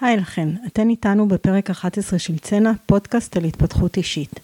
היי 0.00 0.16
לכן, 0.16 0.48
אתן 0.66 0.88
איתנו 0.88 1.28
בפרק 1.28 1.70
11 1.70 2.18
של 2.18 2.38
צנע, 2.38 2.72
פודקאסט 2.86 3.36
על 3.36 3.44
התפתחות 3.44 3.96
אישית. 3.96 4.40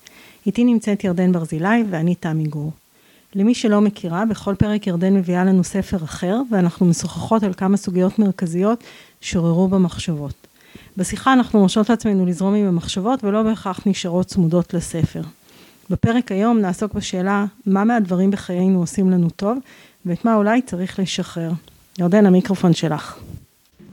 איתי 0.46 0.64
נמצאת 0.64 1.04
ירדן 1.04 1.32
ברזילי 1.32 1.84
ואני 1.90 2.14
תמי 2.14 2.44
גור. 2.44 2.72
למי 3.34 3.54
שלא 3.54 3.80
מכירה, 3.80 4.24
בכל 4.24 4.54
פרק 4.54 4.86
ירדן 4.86 5.14
מביאה 5.14 5.44
לנו 5.44 5.64
ספר 5.64 6.04
אחר, 6.04 6.40
ואנחנו 6.50 6.86
משוחחות 6.86 7.42
על 7.42 7.54
כמה 7.54 7.76
סוגיות 7.76 8.18
מרכזיות 8.18 8.84
שעוררו 9.20 9.68
במחשבות. 9.68 10.46
בשיחה 10.96 11.32
אנחנו 11.32 11.60
מרשות 11.60 11.90
לעצמנו 11.90 12.26
לזרום 12.26 12.54
עם 12.54 12.66
המחשבות 12.66 13.24
ולא 13.24 13.42
בהכרח 13.42 13.80
נשארות 13.86 14.26
צמודות 14.26 14.74
לספר. 14.74 15.22
בפרק 15.90 16.32
היום 16.32 16.58
נעסוק 16.58 16.94
בשאלה 16.94 17.44
מה 17.66 17.84
מהדברים 17.84 18.30
בחיינו 18.30 18.80
עושים 18.80 19.10
לנו 19.10 19.30
טוב, 19.30 19.58
ואת 20.06 20.24
מה 20.24 20.34
אולי 20.34 20.62
צריך 20.62 20.98
לשחרר. 20.98 21.50
ירדן, 21.98 22.26
המיקרופון 22.26 22.72
שלך. 22.74 23.18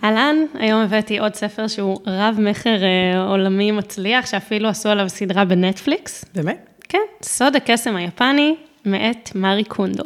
אהלן, 0.04 0.35
היום 0.54 0.81
הבאתי 0.81 1.20
עוד 1.20 1.35
ספר 1.35 1.67
שהוא 1.67 1.97
רב 2.07 2.35
מכר 2.39 2.83
אה, 2.83 3.23
עולמי 3.23 3.71
מצליח, 3.71 4.26
שאפילו 4.26 4.70
עשו 4.70 4.89
עליו 4.89 5.09
סדרה 5.09 5.45
בנטפליקס. 5.45 6.26
באמת? 6.35 6.70
כן, 6.89 6.99
סוד 7.21 7.55
הקסם 7.55 7.95
היפני, 7.95 8.55
מאת 8.85 9.29
מארי 9.35 9.63
קונדו. 9.63 10.03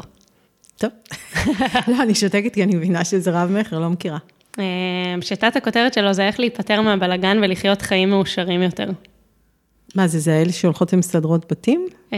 טוב. 0.77 0.89
לא, 1.87 2.03
אני 2.03 2.15
שותקת 2.15 2.53
כי 2.53 2.63
אני 2.63 2.75
מבינה 2.75 3.05
שזה 3.05 3.31
רב 3.31 3.51
מכר, 3.51 3.79
לא 3.79 3.89
מכירה. 3.89 4.17
אה, 4.59 4.63
שיטת 5.21 5.55
הכותרת 5.55 5.93
שלו 5.93 6.13
זה 6.13 6.27
איך 6.27 6.39
להיפטר 6.39 6.81
מהבלגן 6.81 7.37
ולחיות 7.43 7.81
חיים 7.81 8.09
מאושרים 8.09 8.61
יותר. 8.61 8.89
מה 9.95 10.07
זה, 10.07 10.19
זה 10.19 10.33
האלה 10.33 10.51
שהולכות 10.51 10.93
ומסדרות 10.93 11.51
בתים? 11.51 11.87
אה, 12.13 12.17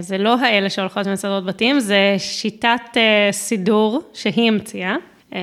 זה 0.00 0.18
לא 0.18 0.40
האלה 0.40 0.70
שהולכות 0.70 1.06
ומסדרות 1.06 1.44
בתים, 1.44 1.80
זה 1.80 2.14
שיטת 2.18 2.96
סידור 3.32 4.00
שהיא 4.14 4.48
המציאה. 4.48 4.96
אה, 5.34 5.40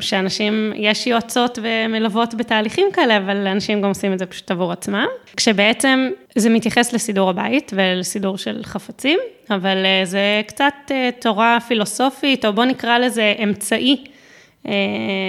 שאנשים, 0.00 0.72
יש 0.76 1.06
יועצות 1.06 1.58
ומלוות 1.62 2.34
בתהליכים 2.34 2.88
כאלה, 2.92 3.16
אבל 3.16 3.46
אנשים 3.46 3.82
גם 3.82 3.88
עושים 3.88 4.12
את 4.12 4.18
זה 4.18 4.26
פשוט 4.26 4.50
עבור 4.50 4.72
עצמם. 4.72 5.06
כשבעצם 5.36 6.08
זה 6.34 6.50
מתייחס 6.50 6.92
לסידור 6.92 7.30
הבית 7.30 7.72
ולסידור 7.76 8.38
של 8.38 8.60
חפצים, 8.64 9.18
אבל 9.50 9.76
זה 10.04 10.42
קצת 10.46 10.74
תורה 11.20 11.58
פילוסופית, 11.68 12.44
או 12.44 12.52
בוא 12.52 12.64
נקרא 12.64 12.98
לזה 12.98 13.34
אמצעי 13.42 14.04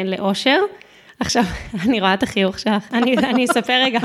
לאושר. 0.06 0.60
עכשיו, 1.20 1.44
אני 1.86 2.00
רואה 2.00 2.14
את 2.14 2.24
החיוך 2.24 2.60
שלך, 2.60 2.94
אני, 2.94 3.18
אני 3.18 3.46
אספר 3.46 3.74
רגע, 3.84 4.00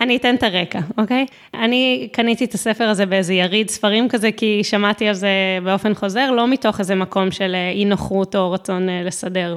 אני 0.00 0.16
אתן 0.16 0.34
את 0.34 0.42
הרקע, 0.42 0.80
אוקיי? 0.98 1.26
אני 1.54 2.08
קניתי 2.12 2.44
את 2.44 2.54
הספר 2.54 2.84
הזה 2.84 3.06
באיזה 3.06 3.34
יריד 3.34 3.70
ספרים 3.70 4.08
כזה, 4.08 4.32
כי 4.32 4.64
שמעתי 4.64 5.08
על 5.08 5.14
זה 5.14 5.28
באופן 5.64 5.94
חוזר, 5.94 6.30
לא 6.30 6.48
מתוך 6.48 6.80
איזה 6.80 6.94
מקום 6.94 7.30
של 7.30 7.54
אה, 7.54 7.70
אי 7.70 7.84
נוחות 7.84 8.36
או 8.36 8.52
רצון 8.52 8.88
אה, 8.88 9.02
לסדר 9.04 9.56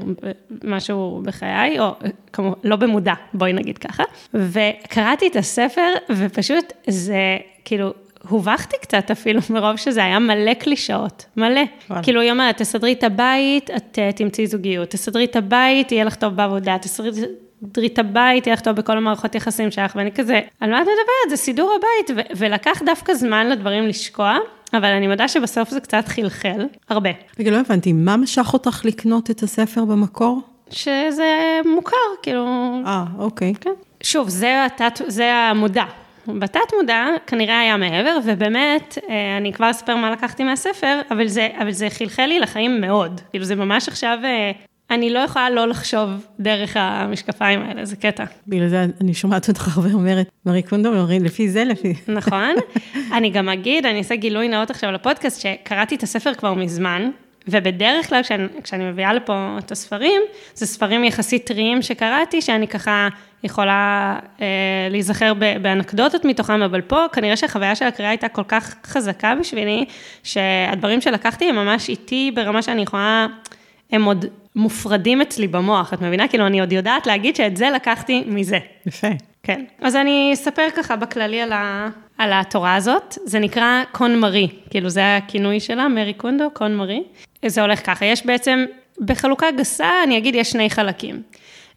משהו 0.64 1.22
בחיי, 1.26 1.80
או 1.80 1.96
כמו, 2.34 2.56
לא 2.64 2.76
במודע, 2.76 3.14
בואי 3.34 3.54
נגיד 3.54 3.78
ככה. 3.78 4.04
וקראתי 4.34 5.28
את 5.28 5.36
הספר, 5.36 5.94
ופשוט 6.10 6.74
זה, 6.88 7.38
כאילו, 7.66 7.94
הובכתי 8.30 8.76
קצת 8.82 9.12
אפילו, 9.12 9.42
מרוב 9.54 9.76
שזה 9.76 10.04
היה 10.04 10.20
מלא 10.20 10.54
קלישאות, 10.54 11.26
מלא. 11.38 11.62
וואלה. 11.90 12.04
כאילו, 12.04 12.22
היא 12.22 12.32
אומרת, 12.32 12.58
תסדרי 12.58 12.94
את 12.94 13.04
הבית, 13.04 13.70
את 13.70 14.00
uh, 14.00 14.18
תמצאי 14.18 14.48
זוגיות, 14.48 14.90
תסדרי 14.90 15.26
את 15.26 15.36
הבית, 15.36 15.92
יהיה 15.92 16.04
לך 16.04 16.16
טוב 16.16 16.36
בעבודה, 16.36 16.78
תסדרי 16.78 17.88
את 17.88 18.00
הבית, 18.00 18.48
יהיה 18.48 18.54
לך 18.54 18.62
טוב 18.62 18.76
בכל 18.76 18.98
המערכות 18.98 19.36
יחסים 19.36 19.72
שלך, 19.72 19.96
ואני 19.96 20.12
כזה, 20.12 20.40
על 20.60 20.72
מה 20.72 20.78
את 20.78 20.82
מדברת? 20.82 21.30
זה 21.30 21.38
סידור 21.38 21.74
הבית, 21.76 22.18
ו- 22.18 22.34
ולקח 22.38 22.82
דווקא 22.86 23.14
זמן 23.14 23.50
לדברים 23.50 23.88
לשקוע, 23.88 24.38
אבל 24.74 24.86
אני 24.86 25.08
מודה 25.08 25.28
שבסוף 25.28 25.70
זה 25.70 25.80
קצת 25.80 26.08
חלחל, 26.08 26.66
הרבה. 26.90 27.10
רגע, 27.40 27.52
לא 27.52 27.58
הבנתי, 27.58 27.94
מה 27.94 28.18
משך 28.18 28.54
אותך 28.54 28.82
לקנות 28.86 29.32
את 29.32 29.44
הספר 29.44 29.86
במקור? 29.86 30.42
שזה 30.70 31.60
מוכר, 31.66 31.96
כאילו... 32.24 32.46
אה, 32.86 33.04
אוקיי. 33.18 33.54
כן. 33.62 33.70
שוב, 34.04 34.30
זה, 34.30 34.66
התת, 34.66 35.02
זה 35.08 35.34
המודע, 35.34 35.84
בתת 36.28 36.74
מודע 36.80 37.06
כנראה 37.28 37.60
היה 37.60 37.78
מעבר, 37.78 38.18
ובאמת, 38.26 38.98
אה, 39.10 39.38
אני 39.38 39.54
כבר 39.54 39.72
אספר 39.72 39.96
מה 39.96 40.12
לקחתי 40.12 40.44
מהספר, 40.44 41.02
אבל 41.12 41.28
זה, 41.28 41.48
אבל 41.62 41.72
זה 41.72 41.90
חלחל 41.90 42.26
לי 42.26 42.40
לחיים 42.40 42.82
מאוד. 42.82 43.22
כאילו 43.30 43.46
זה 43.46 43.56
ממש 43.56 43.88
עכשיו, 43.88 44.18
אה, 44.24 44.52
אני 44.92 45.10
לא 45.10 45.20
יכולה 45.20 45.50
לא 45.50 45.68
לחשוב 45.68 46.10
דרך 46.40 46.78
המשקפיים 46.80 47.62
האלה, 47.62 47.86
זה 47.86 47.96
קטע. 47.96 48.24
בגלל 48.48 48.68
זה 48.68 48.86
אני 49.02 49.14
שומעת 49.14 49.50
אותך 49.50 49.78
הרבה 49.78 49.94
אומרת, 49.94 50.30
מרי 50.46 50.62
קונדו, 50.64 50.90
אומרים, 50.90 51.24
לפי 51.26 51.50
זה, 51.50 51.64
לפי... 51.64 51.94
נכון. 52.08 52.56
אני 53.18 53.30
גם 53.30 53.50
אגיד, 53.50 53.86
אני 53.86 53.98
אעשה 53.98 54.16
גילוי 54.16 54.48
נאות 54.48 54.70
עכשיו 54.70 54.92
לפודקאסט, 54.92 55.42
שקראתי 55.42 55.96
את 55.96 56.04
הספר 56.04 56.34
כבר 56.34 56.54
מזמן, 56.54 57.10
ובדרך 57.48 58.10
כלל 58.10 58.24
כשאני, 58.24 58.44
כשאני 58.64 58.92
מביאה 58.92 59.14
לפה 59.14 59.56
את 59.60 59.72
הספרים, 59.72 60.22
זה 60.54 60.66
ספרים 60.66 61.04
יחסית 61.04 61.46
טריים 61.46 61.82
שקראתי, 61.82 62.42
שאני 62.42 62.68
ככה 62.68 63.08
יכולה 63.44 64.20
אה, 64.42 64.48
להיזכר 64.90 65.34
באנקדוטות 65.62 66.26
מתוכם, 66.26 66.62
אבל 66.62 66.82
פה 66.82 67.06
כנראה 67.14 67.38
שהחוויה 67.38 67.76
של 67.76 67.86
הקריאה 67.86 68.10
הייתה 68.10 68.28
כל 68.28 68.44
כך 68.48 68.76
חזקה 68.86 69.36
בשבילי, 69.40 69.86
שהדברים 70.24 71.02
שלקחתי 71.02 71.50
הם 71.50 71.56
ממש 71.56 71.90
איתי 71.90 72.32
ברמה 72.36 72.62
שאני 72.62 72.82
יכולה, 72.82 73.28
הם 73.92 74.04
עוד 74.04 74.26
מופרדים 74.56 75.22
אצלי 75.22 75.48
במוח, 75.48 75.94
את 75.94 76.02
מבינה? 76.02 76.28
כאילו, 76.28 76.48
אני 76.48 76.60
עוד 76.60 76.72
יודעת 76.72 77.08
להגיד 77.08 77.36
שאת 77.36 77.58
זה 77.58 77.70
לקחתי 77.70 78.24
מזה. 78.28 78.60
יפה. 78.86 79.08
כן. 79.44 79.64
אז 79.82 79.96
אני 79.96 80.32
אספר 80.34 80.68
ככה 80.76 80.96
בכללי 80.96 81.42
על, 81.42 81.52
ה, 81.54 81.90
על 82.22 82.34
התורה 82.34 82.76
הזאת, 82.76 83.18
זה 83.26 83.40
נקרא 83.40 83.84
קון 83.92 84.20
מרי, 84.20 84.48
כאילו 84.70 84.90
זה 84.90 85.18
הכינוי 85.18 85.60
שלה, 85.60 85.88
מרי 85.88 86.14
קונדו, 86.14 86.50
קון 86.54 86.76
מרי. 86.76 87.04
זה 87.46 87.62
הולך 87.62 87.86
ככה, 87.86 88.06
יש 88.06 88.26
בעצם, 88.26 88.66
בחלוקה 89.00 89.52
גסה, 89.52 89.90
אני 90.04 90.18
אגיד, 90.18 90.36
יש 90.36 90.52
שני 90.52 90.70
חלקים. 90.70 91.22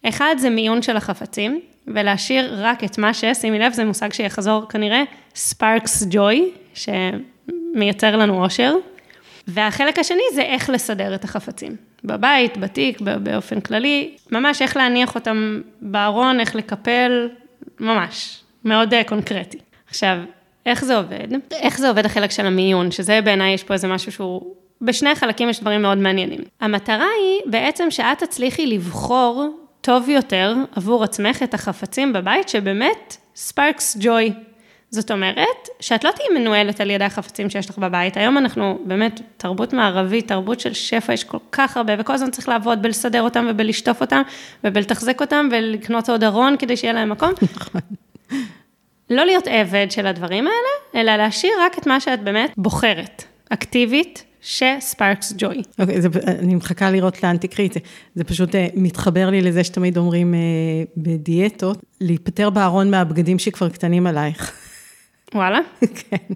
אחד 0.03 0.35
זה 0.37 0.49
מיון 0.49 0.81
של 0.81 0.97
החפצים, 0.97 1.61
ולהשאיר 1.87 2.55
רק 2.57 2.83
את 2.83 2.97
מה 2.97 3.13
ש... 3.13 3.23
שימי 3.33 3.59
לב, 3.59 3.73
זה 3.73 3.85
מושג 3.85 4.13
שיחזור 4.13 4.65
כנראה, 4.69 5.03
ספארקס 5.35 6.07
ג'וי, 6.09 6.51
שמייצר 6.73 8.15
לנו 8.15 8.43
אושר. 8.43 8.75
והחלק 9.47 9.99
השני 9.99 10.23
זה 10.33 10.41
איך 10.41 10.69
לסדר 10.69 11.15
את 11.15 11.23
החפצים. 11.23 11.75
בבית, 12.03 12.57
בתיק, 12.57 13.01
באופן 13.01 13.59
כללי, 13.59 14.15
ממש 14.31 14.61
איך 14.61 14.77
להניח 14.77 15.15
אותם 15.15 15.61
בארון, 15.81 16.39
איך 16.39 16.55
לקפל, 16.55 17.29
ממש, 17.79 18.39
מאוד 18.65 18.93
אה, 18.93 19.03
קונקרטי. 19.03 19.57
עכשיו, 19.87 20.17
איך 20.65 20.85
זה 20.85 20.97
עובד? 20.97 21.27
איך 21.51 21.77
זה 21.77 21.89
עובד 21.89 22.05
החלק 22.05 22.31
של 22.31 22.45
המיון, 22.45 22.91
שזה 22.91 23.19
בעיניי 23.21 23.53
יש 23.53 23.63
פה 23.63 23.73
איזה 23.73 23.87
משהו 23.87 24.11
שהוא 24.11 24.55
בשני 24.81 25.09
החלקים 25.09 25.49
יש 25.49 25.59
דברים 25.59 25.81
מאוד 25.81 25.97
מעניינים. 25.97 26.39
המטרה 26.61 27.07
היא 27.19 27.51
בעצם 27.51 27.91
שאת 27.91 28.23
תצליחי 28.23 28.67
לבחור 28.67 29.49
טוב 29.81 30.09
יותר 30.09 30.55
עבור 30.75 31.03
עצמך 31.03 31.43
את 31.43 31.53
החפצים 31.53 32.13
בבית 32.13 32.49
שבאמת 32.49 33.17
ספארקס 33.35 33.97
ג'וי. 33.99 34.33
זאת 34.89 35.11
אומרת, 35.11 35.69
שאת 35.79 36.03
לא 36.03 36.11
תהיי 36.11 36.39
מנוהלת 36.39 36.81
על 36.81 36.89
ידי 36.89 37.03
החפצים 37.03 37.49
שיש 37.49 37.69
לך 37.69 37.77
בבית. 37.77 38.17
היום 38.17 38.37
אנחנו 38.37 38.79
באמת 38.85 39.21
תרבות 39.37 39.73
מערבית, 39.73 40.27
תרבות 40.27 40.59
של 40.59 40.73
שפע, 40.73 41.13
יש 41.13 41.23
כל 41.23 41.37
כך 41.51 41.77
הרבה, 41.77 41.93
וכל 41.97 42.13
הזמן 42.13 42.31
צריך 42.31 42.49
לעבוד 42.49 42.81
בלסדר 42.81 43.21
אותם 43.21 43.45
ובלשטוף 43.49 44.01
אותם, 44.01 44.21
ובלתחזק 44.63 45.21
אותם, 45.21 45.49
ולקנות 45.51 46.09
עוד 46.09 46.23
ארון 46.23 46.55
כדי 46.59 46.77
שיהיה 46.77 46.93
להם 46.93 47.09
מקום. 47.09 47.31
לא 49.09 49.25
להיות 49.25 49.47
עבד 49.47 49.87
של 49.89 50.07
הדברים 50.07 50.47
האלה, 50.47 51.01
אלא 51.01 51.15
להשאיר 51.15 51.51
רק 51.61 51.77
את 51.77 51.87
מה 51.87 51.99
שאת 51.99 52.23
באמת 52.23 52.51
בוחרת, 52.57 53.23
אקטיבית, 53.49 54.23
שספארקס 54.41 55.33
ג'וי. 55.37 55.61
אוקיי, 55.79 55.95
אני 56.27 56.55
מחכה 56.55 56.91
לראות 56.91 57.23
לאן 57.23 57.37
תקראי 57.37 57.67
את 57.67 57.73
זה. 57.73 57.79
זה 58.15 58.23
פשוט 58.23 58.55
אה, 58.55 58.67
מתחבר 58.75 59.29
לי 59.29 59.41
לזה 59.41 59.63
שתמיד 59.63 59.97
אומרים 59.97 60.33
אה, 60.33 60.39
בדיאטות, 60.97 61.77
להיפטר 62.01 62.49
בארון 62.49 62.91
מהבגדים 62.91 63.39
שכבר 63.39 63.69
קטנים 63.69 64.07
עלייך. 64.07 64.64
וואלה? 65.33 65.59
כן. 66.09 66.33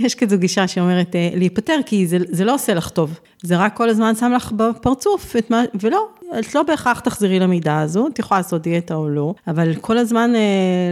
יש 0.00 0.14
כזו 0.14 0.38
גישה 0.38 0.68
שאומרת 0.68 1.16
אה, 1.16 1.28
להיפטר, 1.34 1.80
כי 1.86 2.06
זה, 2.06 2.18
זה 2.28 2.44
לא 2.44 2.54
עושה 2.54 2.74
לך 2.74 2.88
טוב. 2.88 3.20
זה 3.42 3.56
רק 3.56 3.76
כל 3.76 3.88
הזמן 3.88 4.14
שם 4.14 4.32
לך 4.36 4.52
בפרצוף, 4.52 5.36
את 5.36 5.50
מה, 5.50 5.62
ולא, 5.80 6.08
את 6.38 6.54
לא 6.54 6.62
בהכרח 6.62 7.00
תחזרי 7.00 7.38
למידה 7.38 7.80
הזו, 7.80 8.06
את 8.06 8.18
יכולה 8.18 8.40
לעשות 8.40 8.62
דיאטה 8.62 8.94
או 8.94 9.08
לא, 9.08 9.34
אבל 9.46 9.74
כל 9.74 9.98
הזמן 9.98 10.30
אה, 10.34 10.40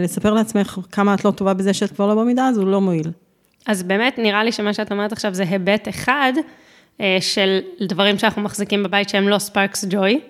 לספר 0.04 0.34
לעצמך 0.34 0.78
כמה 0.92 1.14
את 1.14 1.24
לא 1.24 1.30
טובה 1.30 1.54
בזה 1.54 1.74
שאת 1.74 1.92
כבר 1.92 2.06
לא 2.06 2.14
במידה 2.14 2.46
הזו, 2.46 2.66
לא 2.66 2.80
מועיל. 2.80 3.10
אז 3.66 3.82
באמת 3.82 4.18
נראה 4.18 4.44
לי 4.44 4.52
שמה 4.52 4.74
שאת 4.74 4.92
אומרת 4.92 5.12
עכשיו 5.12 5.34
זה 5.34 5.42
היבט 5.42 5.88
אחד 5.88 6.32
אה, 7.00 7.16
של 7.20 7.58
דברים 7.80 8.18
שאנחנו 8.18 8.42
מחזיקים 8.42 8.82
בבית 8.82 9.08
שהם 9.08 9.28
לא 9.28 9.38
ספארקס 9.38 9.84
ג'וי. 9.90 10.20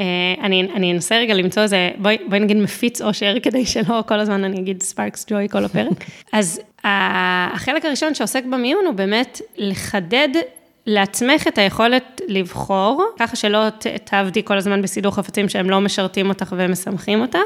אה, 0.00 0.04
אני, 0.42 0.68
אני 0.74 0.92
אנסה 0.92 1.18
רגע 1.18 1.34
למצוא 1.34 1.62
איזה, 1.62 1.90
בואי, 1.98 2.18
בואי 2.28 2.40
נגיד 2.40 2.56
מפיץ 2.56 3.02
אושר, 3.02 3.34
כדי 3.42 3.66
שלא 3.66 4.02
כל 4.08 4.20
הזמן 4.20 4.44
אני 4.44 4.60
אגיד 4.60 4.82
ספארקס 4.82 5.26
ג'וי 5.30 5.48
כל 5.48 5.64
הפרק. 5.64 6.04
אז 6.32 6.60
החלק 6.84 7.84
הראשון 7.84 8.14
שעוסק 8.14 8.44
במיון 8.44 8.86
הוא 8.86 8.94
באמת 8.94 9.40
לחדד 9.56 10.28
לעצמך 10.86 11.48
את 11.48 11.58
היכולת 11.58 12.20
לבחור, 12.28 13.04
ככה 13.18 13.36
שלא 13.36 13.60
תעבדי 14.04 14.44
כל 14.44 14.56
הזמן 14.56 14.82
בסידור 14.82 15.14
חפצים 15.14 15.48
שהם 15.48 15.70
לא 15.70 15.80
משרתים 15.80 16.28
אותך 16.28 16.54
ומשמחים 16.56 17.20
אותך, 17.20 17.38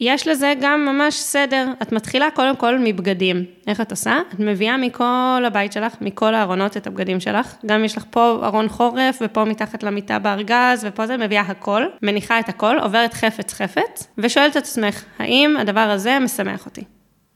יש 0.00 0.28
לזה 0.28 0.54
גם 0.60 0.84
ממש 0.84 1.14
סדר. 1.14 1.66
את 1.82 1.92
מתחילה 1.92 2.30
קודם 2.30 2.56
כל 2.56 2.78
מבגדים. 2.78 3.44
איך 3.66 3.80
את 3.80 3.90
עושה? 3.90 4.18
את 4.34 4.40
מביאה 4.40 4.76
מכל 4.76 5.42
הבית 5.46 5.72
שלך, 5.72 5.94
מכל 6.00 6.34
הארונות 6.34 6.76
את 6.76 6.86
הבגדים 6.86 7.20
שלך. 7.20 7.54
גם 7.66 7.84
יש 7.84 7.96
לך 7.96 8.04
פה 8.10 8.40
ארון 8.42 8.68
חורף, 8.68 9.18
ופה 9.20 9.44
מתחת 9.44 9.82
למיטה 9.82 10.18
בארגז, 10.18 10.84
ופה 10.88 11.06
זה, 11.06 11.16
מביאה 11.16 11.42
הכל, 11.42 11.86
מניחה 12.02 12.40
את 12.40 12.48
הכל, 12.48 12.78
עוברת 12.82 13.14
חפץ 13.14 13.52
חפץ, 13.52 14.08
ושואלת 14.18 14.52
את 14.52 14.56
עצמך, 14.56 15.04
האם 15.18 15.56
הדבר 15.56 15.80
הזה 15.80 16.18
משמח 16.18 16.66
אותי? 16.66 16.84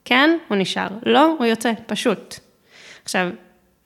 כן, 0.04 0.30
הוא 0.48 0.56
נשאר. 0.56 0.88
לא, 1.06 1.34
הוא 1.38 1.46
יוצא, 1.46 1.72
פשוט. 1.86 2.34
עכשיו, 3.04 3.28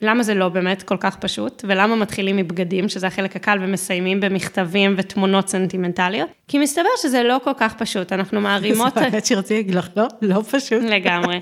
למה 0.03 0.23
זה 0.23 0.33
לא 0.33 0.49
באמת 0.49 0.83
כל 0.83 0.97
כך 0.99 1.15
פשוט, 1.15 1.65
ולמה 1.67 1.95
מתחילים 1.95 2.37
מבגדים, 2.37 2.89
שזה 2.89 3.07
החלק 3.07 3.35
הקל, 3.35 3.57
ומסיימים 3.61 4.19
במכתבים 4.19 4.93
ותמונות 4.97 5.49
סנטימנטליות? 5.49 6.29
כי 6.47 6.59
מסתבר 6.59 6.89
שזה 6.97 7.23
לא 7.23 7.37
כל 7.43 7.51
כך 7.57 7.73
פשוט, 7.73 8.13
אנחנו 8.13 8.41
מערימות... 8.41 8.93
זה 8.95 9.01
באמת 9.01 9.25
שרציתי 9.25 9.53
להגיד 9.53 9.75
לך, 9.75 9.87
לא, 9.95 10.07
לא 10.21 10.41
פשוט. 10.51 10.83
לגמרי. 10.83 11.39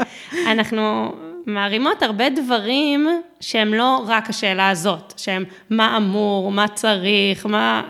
אנחנו 0.47 1.11
מערימות 1.45 2.03
הרבה 2.03 2.29
דברים 2.29 3.07
שהם 3.39 3.73
לא 3.73 4.03
רק 4.07 4.29
השאלה 4.29 4.69
הזאת, 4.69 5.13
שהם 5.17 5.43
מה 5.69 5.97
אמור, 5.97 6.51
מה 6.51 6.67
צריך, 6.67 7.45
מה... 7.45 7.81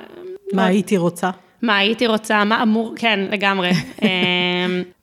מה 0.53 0.65
הייתי 0.65 0.97
רוצה. 0.97 1.29
מה 1.61 1.77
הייתי 1.77 2.07
רוצה, 2.07 2.43
מה 2.43 2.63
אמור, 2.63 2.93
כן, 2.95 3.19
לגמרי. 3.31 3.71
אמ, 4.01 4.07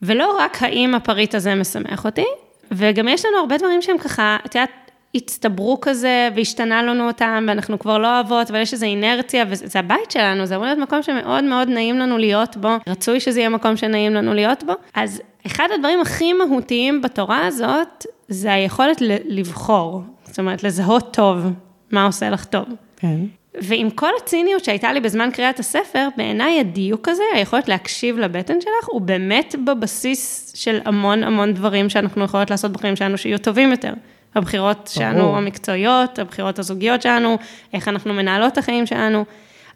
ולא 0.02 0.36
רק 0.40 0.62
האם 0.62 0.94
הפריט 0.94 1.34
הזה 1.34 1.54
משמח 1.54 2.04
אותי, 2.04 2.24
וגם 2.72 3.08
יש 3.08 3.24
לנו 3.24 3.36
הרבה 3.38 3.56
דברים 3.56 3.82
שהם 3.82 3.98
ככה, 3.98 4.36
את 4.46 4.54
יודעת, 4.54 4.70
הצטברו 5.14 5.80
כזה, 5.80 6.28
והשתנה 6.36 6.82
לנו 6.82 7.06
אותם, 7.06 7.44
ואנחנו 7.48 7.78
כבר 7.78 7.98
לא 7.98 8.14
אוהבות, 8.14 8.50
אבל 8.50 8.60
יש 8.60 8.72
איזו 8.72 8.86
אינרציה, 8.86 9.44
וזה 9.48 9.78
הבית 9.78 10.10
שלנו, 10.10 10.46
זה 10.46 10.54
אמור 10.54 10.66
להיות 10.66 10.78
מקום 10.78 11.02
שמאוד 11.02 11.44
מאוד 11.44 11.68
נעים 11.68 11.98
לנו 11.98 12.18
להיות 12.18 12.56
בו, 12.56 12.68
רצוי 12.86 13.20
שזה 13.20 13.40
יהיה 13.40 13.48
מקום 13.48 13.76
שנעים 13.76 14.14
לנו 14.14 14.34
להיות 14.34 14.64
בו. 14.64 14.72
אז 14.94 15.22
אחד 15.46 15.68
הדברים 15.74 16.00
הכי 16.00 16.32
מהותיים 16.32 17.02
בתורה 17.02 17.46
הזאת, 17.46 18.06
זה 18.28 18.52
היכולת 18.52 19.00
לבחור, 19.24 20.02
זאת 20.24 20.38
אומרת, 20.38 20.64
לזהות 20.64 21.14
טוב 21.14 21.46
מה 21.90 22.06
עושה 22.06 22.30
לך 22.30 22.44
טוב. 22.44 22.64
כן. 22.96 23.16
ועם 23.54 23.90
כל 23.90 24.10
הציניות 24.22 24.64
שהייתה 24.64 24.92
לי 24.92 25.00
בזמן 25.00 25.30
קריאת 25.32 25.58
הספר, 25.58 26.08
בעיניי 26.16 26.60
הדיוק 26.60 27.08
הזה, 27.08 27.22
היכולת 27.34 27.68
להקשיב 27.68 28.18
לבטן 28.18 28.60
שלך, 28.60 28.88
הוא 28.88 29.00
באמת 29.00 29.54
בבסיס 29.64 30.52
של 30.56 30.78
המון 30.84 31.24
המון 31.24 31.54
דברים 31.54 31.88
שאנחנו 31.88 32.24
יכולות 32.24 32.50
לעשות 32.50 32.72
בחיים 32.72 32.96
שלנו, 32.96 33.18
שיהיו 33.18 33.38
טובים 33.38 33.70
יותר. 33.70 33.92
הבחירות 34.34 34.90
שלנו 34.92 35.36
המקצועיות, 35.36 36.18
הבחירות 36.18 36.58
הזוגיות 36.58 37.02
שלנו, 37.02 37.38
איך 37.72 37.88
אנחנו 37.88 38.14
מנהלות 38.14 38.52
את 38.52 38.58
החיים 38.58 38.86
שלנו. 38.86 39.24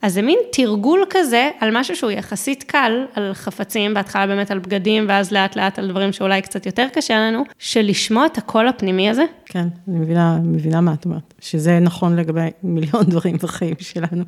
אז 0.03 0.15
זה 0.15 0.23
מין 0.23 0.39
תרגול 0.53 1.05
כזה 1.11 1.51
על 1.61 1.71
משהו 1.79 1.97
שהוא 1.97 2.11
יחסית 2.11 2.63
קל, 2.63 3.05
על 3.15 3.35
חפצים, 3.35 3.95
בהתחלה 3.95 4.27
באמת 4.27 4.51
על 4.51 4.59
בגדים, 4.59 5.05
ואז 5.09 5.33
לאט 5.33 5.57
לאט 5.57 5.79
על 5.79 5.89
דברים 5.89 6.13
שאולי 6.13 6.43
קצת 6.43 6.67
יותר 6.67 6.87
קשה 6.93 7.19
לנו, 7.19 7.45
של 7.59 7.81
לשמוע 7.81 8.27
את 8.27 8.39
הקול 8.39 8.69
הפנימי 8.69 9.11
הזה. 9.11 9.25
כן, 9.47 9.69
אני 9.89 9.99
מבינה, 9.99 10.39
מבינה 10.43 10.81
מה 10.81 10.95
את 10.95 11.05
אומרת, 11.05 11.35
שזה 11.41 11.79
נכון 11.79 12.17
לגבי 12.17 12.51
מיליון 12.63 13.03
דברים 13.11 13.37
בחיים 13.37 13.75
שלנו. 13.79 14.25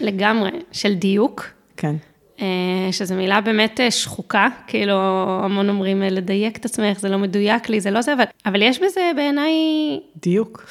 לגמרי, 0.00 0.50
של 0.72 0.94
דיוק. 0.94 1.46
כן. 1.76 1.94
אה, 2.40 2.92
שזו 2.92 3.14
מילה 3.14 3.40
באמת 3.40 3.80
אה, 3.80 3.90
שחוקה, 3.90 4.48
כאילו 4.66 4.94
המון 5.44 5.68
אומרים 5.68 6.02
אה, 6.02 6.08
לדייק 6.08 6.56
את 6.56 6.64
עצמך, 6.64 6.98
זה 6.98 7.08
לא 7.08 7.18
מדויק 7.18 7.68
לי, 7.68 7.80
זה 7.80 7.90
לא 7.90 8.02
זה, 8.02 8.12
אבל, 8.12 8.24
אבל 8.46 8.62
יש 8.62 8.78
בזה 8.82 9.10
בעיניי... 9.16 9.52
דיוק. 10.16 10.66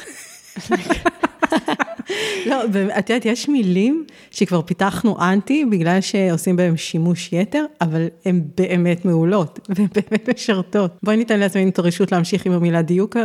לא, 2.49 2.63
את 2.99 3.09
יודעת, 3.09 3.25
יש 3.25 3.49
מילים 3.49 4.05
שכבר 4.31 4.61
פיתחנו 4.61 5.17
אנטי, 5.21 5.65
בגלל 5.65 6.01
שעושים 6.01 6.55
בהם 6.55 6.77
שימוש 6.77 7.29
יתר, 7.33 7.65
אבל 7.81 8.07
הן 8.25 8.41
באמת 8.57 9.05
מעולות, 9.05 9.59
והן 9.69 9.87
באמת 9.95 10.29
משרתות. 10.29 10.91
בואי 11.03 11.17
ניתן 11.17 11.39
לעצמנו 11.39 11.67
את 11.67 11.79
הרשות 11.79 12.11
להמשיך 12.11 12.45
עם 12.45 12.51
המילה 12.51 12.81
דיוק, 12.81 13.17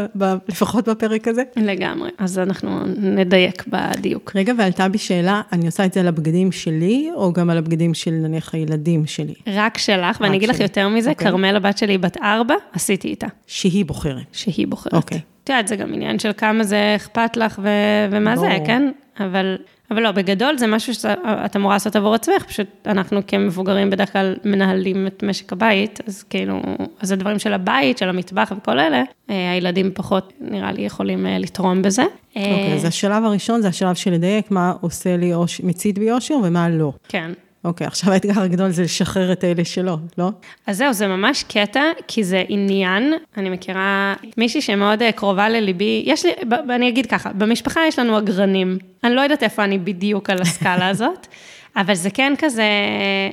לפחות 0.48 0.88
בפרק 0.88 1.28
הזה. 1.28 1.42
לגמרי, 1.56 2.10
אז 2.18 2.38
אנחנו 2.38 2.86
נדייק 2.86 3.64
בדיוק. 3.66 4.32
רגע, 4.34 4.52
ועלתה 4.58 4.88
בי 4.88 4.98
שאלה, 4.98 5.42
אני 5.52 5.66
עושה 5.66 5.84
את 5.84 5.92
זה 5.92 6.00
על 6.00 6.08
הבגדים 6.08 6.52
שלי, 6.52 7.10
או 7.14 7.32
גם 7.32 7.50
על 7.50 7.58
הבגדים 7.58 7.94
של 7.94 8.10
נניח 8.10 8.54
הילדים 8.54 9.06
שלי? 9.06 9.34
רק 9.46 9.78
שלך, 9.78 10.20
ואני 10.20 10.36
אגיד 10.36 10.48
לך 10.48 10.60
יותר 10.60 10.88
מזה, 10.88 11.10
אוקיי. 11.10 11.26
כרמל 11.26 11.56
הבת 11.56 11.78
שלי 11.78 11.98
בת 11.98 12.16
ארבע, 12.16 12.54
עשיתי 12.72 13.08
איתה. 13.08 13.26
שהיא 13.46 13.84
בוחרת. 13.84 14.24
שהיא 14.32 14.66
בוחרת. 14.66 14.94
אוקיי. 14.94 15.20
את 15.48 15.50
יודעת, 15.50 15.68
זה 15.68 15.76
גם 15.76 15.94
עניין 15.94 16.18
של 16.18 16.30
כמה 16.36 16.64
זה 16.64 16.92
אכפת 16.96 17.36
לך 17.36 17.60
ו- 17.62 18.08
ומה 18.10 18.34
ברור. 18.34 18.48
זה, 18.48 18.56
כן? 18.66 18.90
אבל, 19.20 19.56
אבל 19.90 20.02
לא, 20.02 20.12
בגדול 20.12 20.58
זה 20.58 20.66
משהו 20.66 20.94
שאת 20.94 21.56
אמורה 21.56 21.74
לעשות 21.74 21.96
עבור 21.96 22.14
עצמך, 22.14 22.44
פשוט 22.44 22.66
אנחנו 22.86 23.20
כמבוגרים 23.26 23.90
בדרך 23.90 24.12
כלל 24.12 24.36
מנהלים 24.44 25.06
את 25.06 25.22
משק 25.22 25.52
הבית, 25.52 26.00
אז 26.06 26.22
כאילו, 26.22 26.60
אז 27.00 27.12
הדברים 27.12 27.38
של 27.38 27.52
הבית, 27.52 27.98
של 27.98 28.08
המטבח 28.08 28.52
וכל 28.56 28.78
אלה, 28.78 29.02
אה, 29.30 29.52
הילדים 29.52 29.90
פחות, 29.94 30.32
נראה 30.40 30.72
לי, 30.72 30.82
יכולים 30.82 31.26
אה, 31.26 31.38
לתרום 31.38 31.82
בזה. 31.82 32.02
אוקיי, 32.36 32.72
okay, 32.72 32.74
אז 32.74 32.84
השלב 32.84 33.24
הראשון 33.24 33.62
זה 33.62 33.68
השלב 33.68 33.94
של 33.94 34.10
לדייק 34.10 34.50
מה 34.50 34.72
עושה 34.80 35.16
לי, 35.16 35.32
מצית 35.62 35.98
בי 35.98 36.12
אושר 36.12 36.34
ומה 36.44 36.68
לא. 36.68 36.92
כן. 37.08 37.30
אוקיי, 37.64 37.86
okay, 37.86 37.90
עכשיו 37.90 38.12
האתגר 38.12 38.40
הגדול 38.40 38.70
זה 38.70 38.82
לשחרר 38.82 39.32
את 39.32 39.44
אלה 39.44 39.64
שלא, 39.64 39.96
לא? 40.18 40.30
אז 40.66 40.76
זהו, 40.76 40.92
זה 40.92 41.06
ממש 41.06 41.44
קטע, 41.48 41.82
כי 42.08 42.24
זה 42.24 42.42
עניין, 42.48 43.12
אני 43.36 43.50
מכירה 43.50 44.14
מישהי 44.36 44.60
שמאוד 44.60 45.02
אה, 45.02 45.12
קרובה 45.12 45.48
לליבי, 45.48 46.02
יש 46.06 46.24
לי, 46.24 46.32
אני 46.70 46.88
אגיד 46.88 47.06
ככה, 47.06 47.32
במשפחה 47.32 47.80
יש 47.88 47.98
לנו 47.98 48.18
אגרנים, 48.18 48.78
אני 49.04 49.14
לא 49.14 49.20
יודעת 49.20 49.42
איפה 49.42 49.64
אני 49.64 49.78
בדיוק 49.78 50.30
על 50.30 50.42
הסקאלה 50.42 50.88
הזאת. 50.88 51.26
אבל 51.76 51.94
זה 51.94 52.10
כן 52.10 52.32
כזה, 52.38 52.64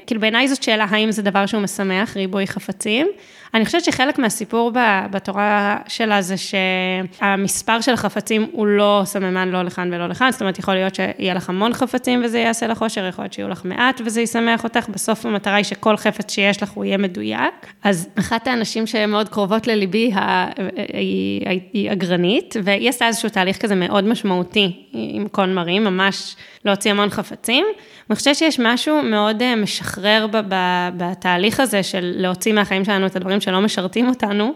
כאילו 0.07 0.21
בעיניי 0.21 0.47
זאת 0.47 0.63
שאלה, 0.63 0.85
האם 0.89 1.11
זה 1.11 1.21
דבר 1.21 1.45
שהוא 1.45 1.61
משמח, 1.61 2.17
ריבוי 2.17 2.47
חפצים. 2.47 3.07
אני 3.53 3.65
חושבת 3.65 3.83
שחלק 3.83 4.19
מהסיפור 4.19 4.71
בתורה 5.11 5.77
שלה 5.87 6.21
זה 6.21 6.35
שהמספר 6.37 7.81
של 7.81 7.93
החפצים 7.93 8.47
הוא 8.51 8.67
לא 8.67 9.01
סממן 9.05 9.49
לא 9.49 9.61
לכאן 9.61 9.93
ולא 9.93 10.07
לכאן, 10.07 10.31
זאת 10.31 10.41
אומרת, 10.41 10.59
יכול 10.59 10.73
להיות 10.73 10.95
שיהיה 10.95 11.33
לך 11.33 11.49
המון 11.49 11.73
חפצים 11.73 12.21
וזה 12.23 12.39
יעשה 12.39 12.67
לך 12.67 12.81
אושר, 12.81 13.05
יכול 13.05 13.23
להיות 13.23 13.33
שיהיו 13.33 13.49
לך 13.49 13.61
מעט 13.65 14.01
וזה 14.05 14.21
ישמח 14.21 14.63
אותך, 14.63 14.89
בסוף 14.89 15.25
המטרה 15.25 15.55
היא 15.55 15.63
שכל 15.63 15.97
חפץ 15.97 16.31
שיש 16.31 16.63
לך 16.63 16.69
הוא 16.69 16.85
יהיה 16.85 16.97
מדויק. 16.97 17.53
אז 17.83 18.09
אחת 18.19 18.47
האנשים 18.47 18.87
שמאוד 18.87 19.29
קרובות 19.29 19.67
לליבי 19.67 20.11
היא, 20.93 21.41
היא 21.73 21.91
אגרנית, 21.91 22.55
והיא 22.63 22.89
עשתה 22.89 23.07
איזשהו 23.07 23.29
תהליך 23.29 23.57
כזה 23.57 23.75
מאוד 23.75 24.03
משמעותי 24.03 24.85
עם 24.93 25.27
קון 25.27 25.55
מרים, 25.55 25.83
ממש 25.83 26.35
להוציא 26.65 26.91
המון 26.91 27.09
חפצים. 27.09 27.65
אני 28.09 28.15
חושבת 28.15 28.35
שיש 28.35 28.59
משהו 28.59 29.01
מאוד 29.01 29.41
אה, 29.41 29.55
משחרר 29.55 30.27
בתהליך 30.97 31.59
הזה 31.59 31.83
של 31.83 32.13
להוציא 32.17 32.53
מהחיים 32.53 32.85
שלנו 32.85 33.05
את 33.05 33.15
הדברים 33.15 33.41
שלא 33.41 33.61
משרתים 33.61 34.09
אותנו, 34.09 34.53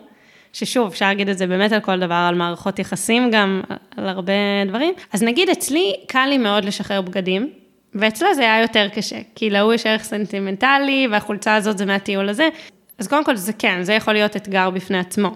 ששוב, 0.53 0.87
אפשר 0.87 1.05
להגיד 1.05 1.29
את 1.29 1.37
זה 1.37 1.47
באמת 1.47 1.71
על 1.71 1.79
כל 1.79 1.99
דבר, 1.99 2.25
על 2.29 2.35
מערכות 2.35 2.79
יחסים 2.79 3.31
גם, 3.31 3.61
על 3.97 4.09
הרבה 4.09 4.33
דברים. 4.67 4.93
אז 5.13 5.23
נגיד 5.23 5.49
אצלי, 5.49 5.93
קל 6.07 6.25
לי 6.25 6.37
מאוד 6.37 6.65
לשחרר 6.65 7.01
בגדים, 7.01 7.49
ואצלה 7.95 8.33
זה 8.33 8.41
היה 8.41 8.61
יותר 8.61 8.87
קשה, 8.87 9.17
כי 9.35 9.49
להוא 9.49 9.73
יש 9.73 9.85
ערך 9.85 10.03
סנטימנטלי, 10.03 11.07
והחולצה 11.11 11.55
הזאת 11.55 11.77
זה 11.77 11.85
מהטיול 11.85 12.29
הזה. 12.29 12.49
אז 12.97 13.07
קודם 13.07 13.23
כל 13.23 13.35
זה 13.35 13.53
כן, 13.53 13.83
זה 13.83 13.93
יכול 13.93 14.13
להיות 14.13 14.35
אתגר 14.35 14.69
בפני 14.69 14.99
עצמו. 14.99 15.31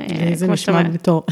אה, 0.00 0.06
זה 0.34 0.48
נשמע 0.48 0.82
בתור, 0.82 1.22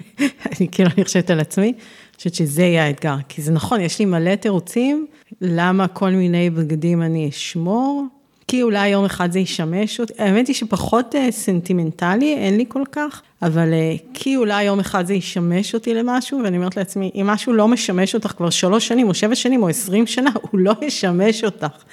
אני 0.46 0.68
כאילו, 0.72 0.90
אני 0.96 1.04
חושבת 1.04 1.30
על 1.30 1.40
עצמי, 1.40 1.72
חושבת 2.18 2.34
שזה 2.34 2.62
יהיה 2.62 2.84
האתגר, 2.84 3.16
כי 3.28 3.42
זה 3.42 3.52
נכון, 3.52 3.80
יש 3.80 3.98
לי 3.98 4.04
מלא 4.04 4.34
תירוצים, 4.34 5.06
למה 5.40 5.88
כל 5.88 6.10
מיני 6.10 6.50
בגדים 6.50 7.02
אני 7.02 7.28
אשמור, 7.28 8.06
כי 8.48 8.62
אולי 8.62 8.88
יום 8.88 9.04
אחד 9.04 9.32
זה 9.32 9.38
ישמש 9.38 10.00
אותי, 10.00 10.12
האמת 10.18 10.46
היא 10.46 10.56
שפחות 10.56 11.14
uh, 11.14 11.30
סנטימנטלי, 11.30 12.34
אין 12.34 12.56
לי 12.56 12.64
כל 12.68 12.82
כך, 12.92 13.22
אבל 13.42 13.72
uh, 13.72 14.06
כי 14.14 14.36
אולי 14.36 14.64
יום 14.64 14.80
אחד 14.80 15.06
זה 15.06 15.14
ישמש 15.14 15.74
אותי 15.74 15.94
למשהו, 15.94 16.40
ואני 16.44 16.56
אומרת 16.56 16.76
לעצמי, 16.76 17.10
אם 17.14 17.26
משהו 17.26 17.52
לא 17.52 17.68
משמש 17.68 18.14
אותך 18.14 18.32
כבר 18.36 18.50
שלוש 18.50 18.88
שנים, 18.88 19.08
או 19.08 19.14
שבע 19.14 19.34
שנים, 19.34 19.62
או 19.62 19.68
עשרים 19.68 20.06
שנה, 20.06 20.30
הוא 20.50 20.60
לא 20.60 20.72
ישמש 20.82 21.44
אותך. 21.44 21.84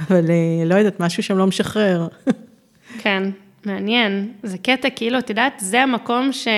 אבל 0.00 0.24
uh, 0.26 0.66
לא 0.66 0.74
יודעת, 0.74 1.00
משהו 1.00 1.22
שם 1.22 1.38
לא 1.38 1.46
משחרר. 1.46 2.06
כן, 2.98 3.22
מעניין. 3.64 4.32
זה 4.42 4.58
קטע, 4.58 4.90
כאילו, 4.90 5.18
את 5.18 5.30
יודעת, 5.30 5.52
זה 5.58 5.82
המקום 5.82 6.32
ש... 6.32 6.48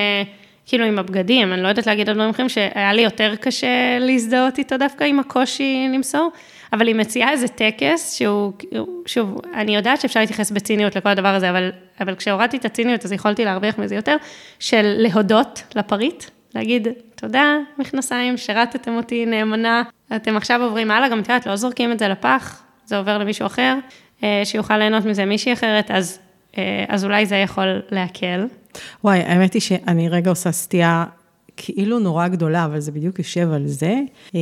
כאילו 0.69 0.85
עם 0.85 0.99
הבגדים, 0.99 1.53
אני 1.53 1.63
לא 1.63 1.69
יודעת 1.69 1.87
להגיד 1.87 2.09
על 2.09 2.15
דברים 2.15 2.31
אחרים, 2.31 2.49
שהיה 2.49 2.93
לי 2.93 3.03
יותר 3.03 3.37
קשה 3.37 3.99
להזדהות 4.01 4.59
איתו 4.59 4.77
דווקא 4.77 5.05
עם 5.05 5.19
הקושי 5.19 5.89
למסור, 5.95 6.31
אבל 6.73 6.87
היא 6.87 6.95
מציעה 6.95 7.31
איזה 7.31 7.49
טקס 7.49 8.15
שהוא, 8.15 8.53
שוב, 9.07 9.41
אני 9.55 9.77
יודעת 9.77 10.01
שאפשר 10.01 10.21
להתייחס 10.21 10.51
בציניות 10.51 10.97
לכל 10.97 11.09
הדבר 11.09 11.29
הזה, 11.29 11.51
אבל, 11.51 11.71
אבל 12.01 12.15
כשהורדתי 12.15 12.57
את 12.57 12.65
הציניות 12.65 13.05
אז 13.05 13.13
יכולתי 13.13 13.45
להרוויח 13.45 13.79
מזה 13.79 13.95
יותר, 13.95 14.17
של 14.59 14.95
להודות 14.99 15.63
לפריט, 15.77 16.25
להגיד, 16.55 16.89
תודה, 17.15 17.57
מכנסיים, 17.79 18.37
שירתתם 18.37 18.97
אותי 18.97 19.27
נאמנה, 19.27 19.83
אתם 20.17 20.37
עכשיו 20.37 20.63
עוברים 20.63 20.91
הלאה, 20.91 21.09
גם 21.09 21.21
את 21.21 21.29
יודעת, 21.29 21.47
לא 21.47 21.57
זורקים 21.57 21.93
את 21.93 21.99
זה 21.99 22.09
לפח, 22.09 22.63
זה 22.85 22.99
עובר 22.99 23.19
למישהו 23.19 23.47
אחר, 23.47 23.75
אה, 24.23 24.41
שיוכל 24.45 24.79
ליהנות 24.79 25.05
מזה 25.05 25.25
מישהי 25.25 25.53
אחרת, 25.53 25.91
אז, 25.91 26.19
אה, 26.59 26.85
אז 26.89 27.05
אולי 27.05 27.27
זה 27.27 27.37
יכול 27.37 27.83
להקל. 27.91 28.47
וואי, 29.05 29.19
האמת 29.19 29.55
היא 29.55 29.63
שאני 29.63 30.09
רגע 30.09 30.31
עושה 30.31 30.53
סטייה 30.53 31.05
כאילו 31.57 31.99
נורא 31.99 32.29
גדולה, 32.29 32.65
אבל 32.65 32.81
זה 32.81 32.93
בדיוק 32.93 33.19
יושב 33.19 33.51
על 33.53 33.67
זה. 33.67 34.01
אה, 34.35 34.41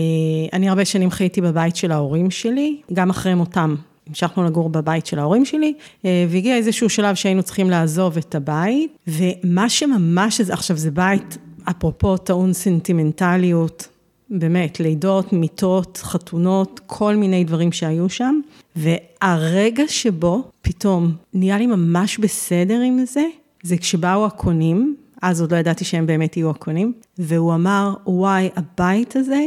אני 0.52 0.68
הרבה 0.68 0.84
שנים 0.84 1.10
חייתי 1.10 1.40
בבית 1.40 1.76
של 1.76 1.92
ההורים 1.92 2.30
שלי, 2.30 2.80
גם 2.92 3.10
אחרי 3.10 3.34
מותם. 3.34 3.74
המשכנו 4.08 4.44
לגור 4.44 4.68
בבית 4.68 5.06
של 5.06 5.18
ההורים 5.18 5.44
שלי, 5.44 5.74
והגיע 6.04 6.56
איזשהו 6.56 6.88
שלב 6.88 7.14
שהיינו 7.14 7.42
צריכים 7.42 7.70
לעזוב 7.70 8.16
את 8.16 8.34
הבית, 8.34 8.98
ומה 9.06 9.68
שממש, 9.68 10.40
עכשיו 10.40 10.76
זה 10.76 10.90
בית, 10.90 11.38
אפרופו 11.70 12.16
טעון 12.16 12.52
סנטימנטליות, 12.52 13.88
באמת, 14.30 14.80
לידות, 14.80 15.32
מיטות, 15.32 16.00
חתונות, 16.02 16.80
כל 16.86 17.16
מיני 17.16 17.44
דברים 17.44 17.72
שהיו 17.72 18.08
שם, 18.08 18.40
והרגע 18.76 19.84
שבו 19.88 20.42
פתאום 20.62 21.12
נהיה 21.34 21.58
לי 21.58 21.66
ממש 21.66 22.18
בסדר 22.18 22.80
עם 22.80 23.04
זה, 23.06 23.24
זה 23.66 23.76
כשבאו 23.76 24.26
הקונים, 24.26 24.96
אז 25.22 25.40
עוד 25.40 25.52
לא 25.52 25.56
ידעתי 25.56 25.84
שהם 25.84 26.06
באמת 26.06 26.36
יהיו 26.36 26.50
הקונים, 26.50 26.92
והוא 27.18 27.54
אמר, 27.54 27.94
וואי, 28.06 28.48
הבית 28.56 29.16
הזה, 29.16 29.44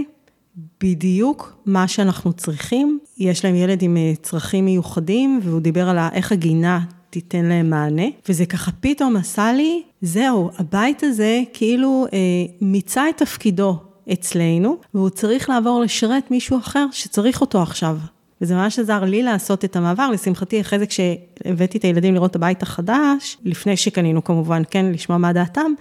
בדיוק 0.83 1.57
מה 1.65 1.87
שאנחנו 1.87 2.33
צריכים. 2.33 2.99
יש 3.17 3.45
להם 3.45 3.55
ילד 3.55 3.81
עם 3.81 3.97
אה, 3.97 4.13
צרכים 4.21 4.65
מיוחדים, 4.65 5.39
והוא 5.43 5.59
דיבר 5.59 5.89
על 5.89 5.97
איך 6.13 6.31
הגינה 6.31 6.79
תיתן 7.09 7.45
להם 7.45 7.69
מענה, 7.69 8.05
וזה 8.29 8.45
ככה 8.45 8.71
פתאום 8.79 9.15
עשה 9.15 9.53
לי, 9.53 9.83
זהו, 10.01 10.49
הבית 10.57 11.03
הזה 11.03 11.41
כאילו 11.53 12.05
אה, 12.13 12.17
מיצה 12.61 13.09
את 13.09 13.17
תפקידו 13.17 13.77
אצלנו, 14.13 14.77
והוא 14.93 15.09
צריך 15.09 15.49
לעבור 15.49 15.81
לשרת 15.81 16.31
מישהו 16.31 16.57
אחר 16.57 16.85
שצריך 16.91 17.41
אותו 17.41 17.61
עכשיו. 17.61 17.97
וזה 18.41 18.55
ממש 18.55 18.79
עזר 18.79 19.03
לי 19.03 19.23
לעשות 19.23 19.65
את 19.65 19.75
המעבר, 19.75 20.09
לשמחתי 20.13 20.61
אחרי 20.61 20.79
זה 20.79 20.85
כשהבאתי 20.85 21.77
את 21.77 21.83
הילדים 21.83 22.13
לראות 22.13 22.31
את 22.31 22.35
הבית 22.35 22.63
החדש, 22.63 23.37
לפני 23.43 23.77
שקנינו 23.77 24.23
כמובן, 24.23 24.61
כן, 24.69 24.85
לשמוע 24.91 25.17
מה 25.17 25.33
דעתם, 25.33 25.71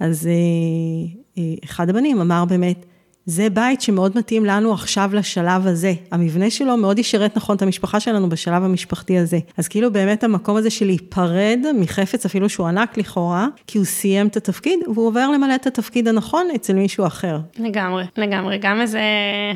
אז 0.00 0.26
אה, 0.26 0.32
אה, 1.38 1.54
אחד 1.64 1.90
הבנים 1.90 2.20
אמר 2.20 2.44
באמת, 2.44 2.86
זה 3.26 3.50
בית 3.50 3.80
שמאוד 3.80 4.18
מתאים 4.18 4.44
לנו 4.44 4.72
עכשיו 4.72 5.10
לשלב 5.12 5.66
הזה. 5.66 5.92
המבנה 6.10 6.50
שלו 6.50 6.76
מאוד 6.76 6.98
ישרת 6.98 7.36
נכון 7.36 7.56
את 7.56 7.62
המשפחה 7.62 8.00
שלנו 8.00 8.28
בשלב 8.28 8.64
המשפחתי 8.64 9.18
הזה. 9.18 9.38
אז 9.56 9.68
כאילו 9.68 9.92
באמת 9.92 10.24
המקום 10.24 10.56
הזה 10.56 10.70
של 10.70 10.86
להיפרד 10.86 11.58
מחפץ, 11.74 12.26
אפילו 12.26 12.48
שהוא 12.48 12.66
ענק 12.66 12.98
לכאורה, 12.98 13.46
כי 13.66 13.78
הוא 13.78 13.84
סיים 13.84 14.26
את 14.26 14.36
התפקיד, 14.36 14.78
והוא 14.86 15.06
עובר 15.06 15.30
למלא 15.30 15.54
את 15.54 15.66
התפקיד 15.66 16.08
הנכון 16.08 16.48
אצל 16.54 16.72
מישהו 16.72 17.06
אחר. 17.06 17.38
לגמרי, 17.58 18.04
לגמרי. 18.16 18.58
גם 18.58 18.80
איזה 18.80 19.00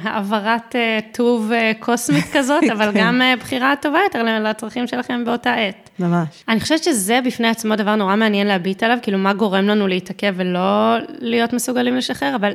העברת 0.03 0.77
אה, 0.77 0.99
טוב 1.12 1.53
אה, 1.53 1.73
קוסמית 1.81 2.25
כזאת, 2.37 2.65
אבל 2.73 2.93
כן. 2.93 3.00
גם 3.00 3.23
אה, 3.23 3.35
בחירה 3.41 3.75
טובה 3.83 3.99
יותר 4.05 4.23
לצרכים 4.41 4.87
שלכם 4.87 5.25
באותה 5.25 5.55
עת. 5.55 5.91
ממש. 5.99 6.29
אני 6.49 6.61
חושבת 6.61 6.85
שזה 6.85 7.21
בפני 7.25 7.49
עצמו 7.49 7.77
דבר 7.77 7.97
נורא 7.97 8.17
מעניין 8.17 8.47
להביט 8.47 8.83
עליו, 8.83 8.99
כאילו 9.03 9.19
מה 9.19 9.33
גורם 9.33 9.65
לנו 9.65 9.87
להתעכב 9.87 10.35
ולא 10.37 10.97
להיות 11.19 11.53
מסוגלים 11.53 11.97
לשחרר, 11.97 12.37
אבל... 12.37 12.53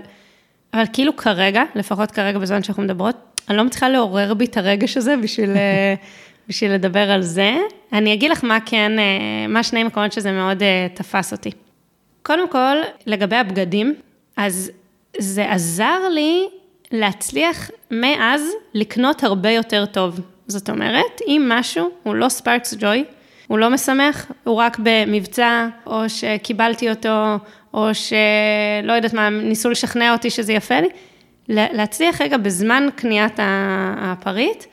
אבל 0.75 0.83
כאילו 0.93 1.15
כרגע, 1.15 1.63
לפחות 1.75 2.11
כרגע 2.11 2.39
בזמן 2.39 2.63
שאנחנו 2.63 2.83
מדברות, 2.83 3.15
אני 3.49 3.57
לא 3.57 3.63
מצליחה 3.63 3.89
לעורר 3.89 4.33
בי 4.33 4.45
את 4.45 4.57
הרגש 4.57 4.97
הזה 4.97 5.17
בשביל, 5.17 5.49
אה, 5.49 5.95
בשביל 6.49 6.71
לדבר 6.73 7.11
על 7.11 7.21
זה. 7.21 7.57
אני 7.93 8.13
אגיד 8.13 8.31
לך 8.31 8.43
מה 8.43 8.57
כן, 8.65 8.99
אה, 8.99 9.47
מה 9.47 9.63
שני 9.63 9.83
מקומות 9.83 10.11
שזה 10.11 10.31
מאוד 10.31 10.63
אה, 10.63 10.87
תפס 10.93 11.31
אותי. 11.31 11.51
קודם 12.23 12.49
כל, 12.49 12.75
לגבי 13.05 13.35
הבגדים, 13.35 13.95
אז 14.37 14.71
זה 15.17 15.51
עזר 15.51 16.09
לי 16.13 16.47
להצליח 16.91 17.69
מאז 17.91 18.41
לקנות 18.73 19.23
הרבה 19.23 19.49
יותר 19.49 19.85
טוב. 19.85 20.19
זאת 20.47 20.69
אומרת, 20.69 21.21
אם 21.27 21.45
משהו 21.49 21.89
הוא 22.03 22.15
לא 22.15 22.29
ספארקס 22.29 22.73
ג'וי, 22.79 23.03
הוא 23.47 23.59
לא 23.59 23.69
משמח, 23.69 24.31
הוא 24.43 24.55
רק 24.55 24.77
במבצע, 24.83 25.67
או 25.85 26.09
שקיבלתי 26.09 26.89
אותו, 26.89 27.35
או 27.75 27.89
שלא 27.93 28.93
יודעת 28.93 29.13
מה, 29.13 29.29
ניסו 29.29 29.69
לשכנע 29.69 30.13
אותי 30.13 30.29
שזה 30.29 30.53
יפה 30.53 30.75
לי, 30.79 30.87
להצליח 31.47 32.21
רגע 32.21 32.37
בזמן 32.37 32.87
קניית 32.95 33.39
הפריט, 33.97 34.63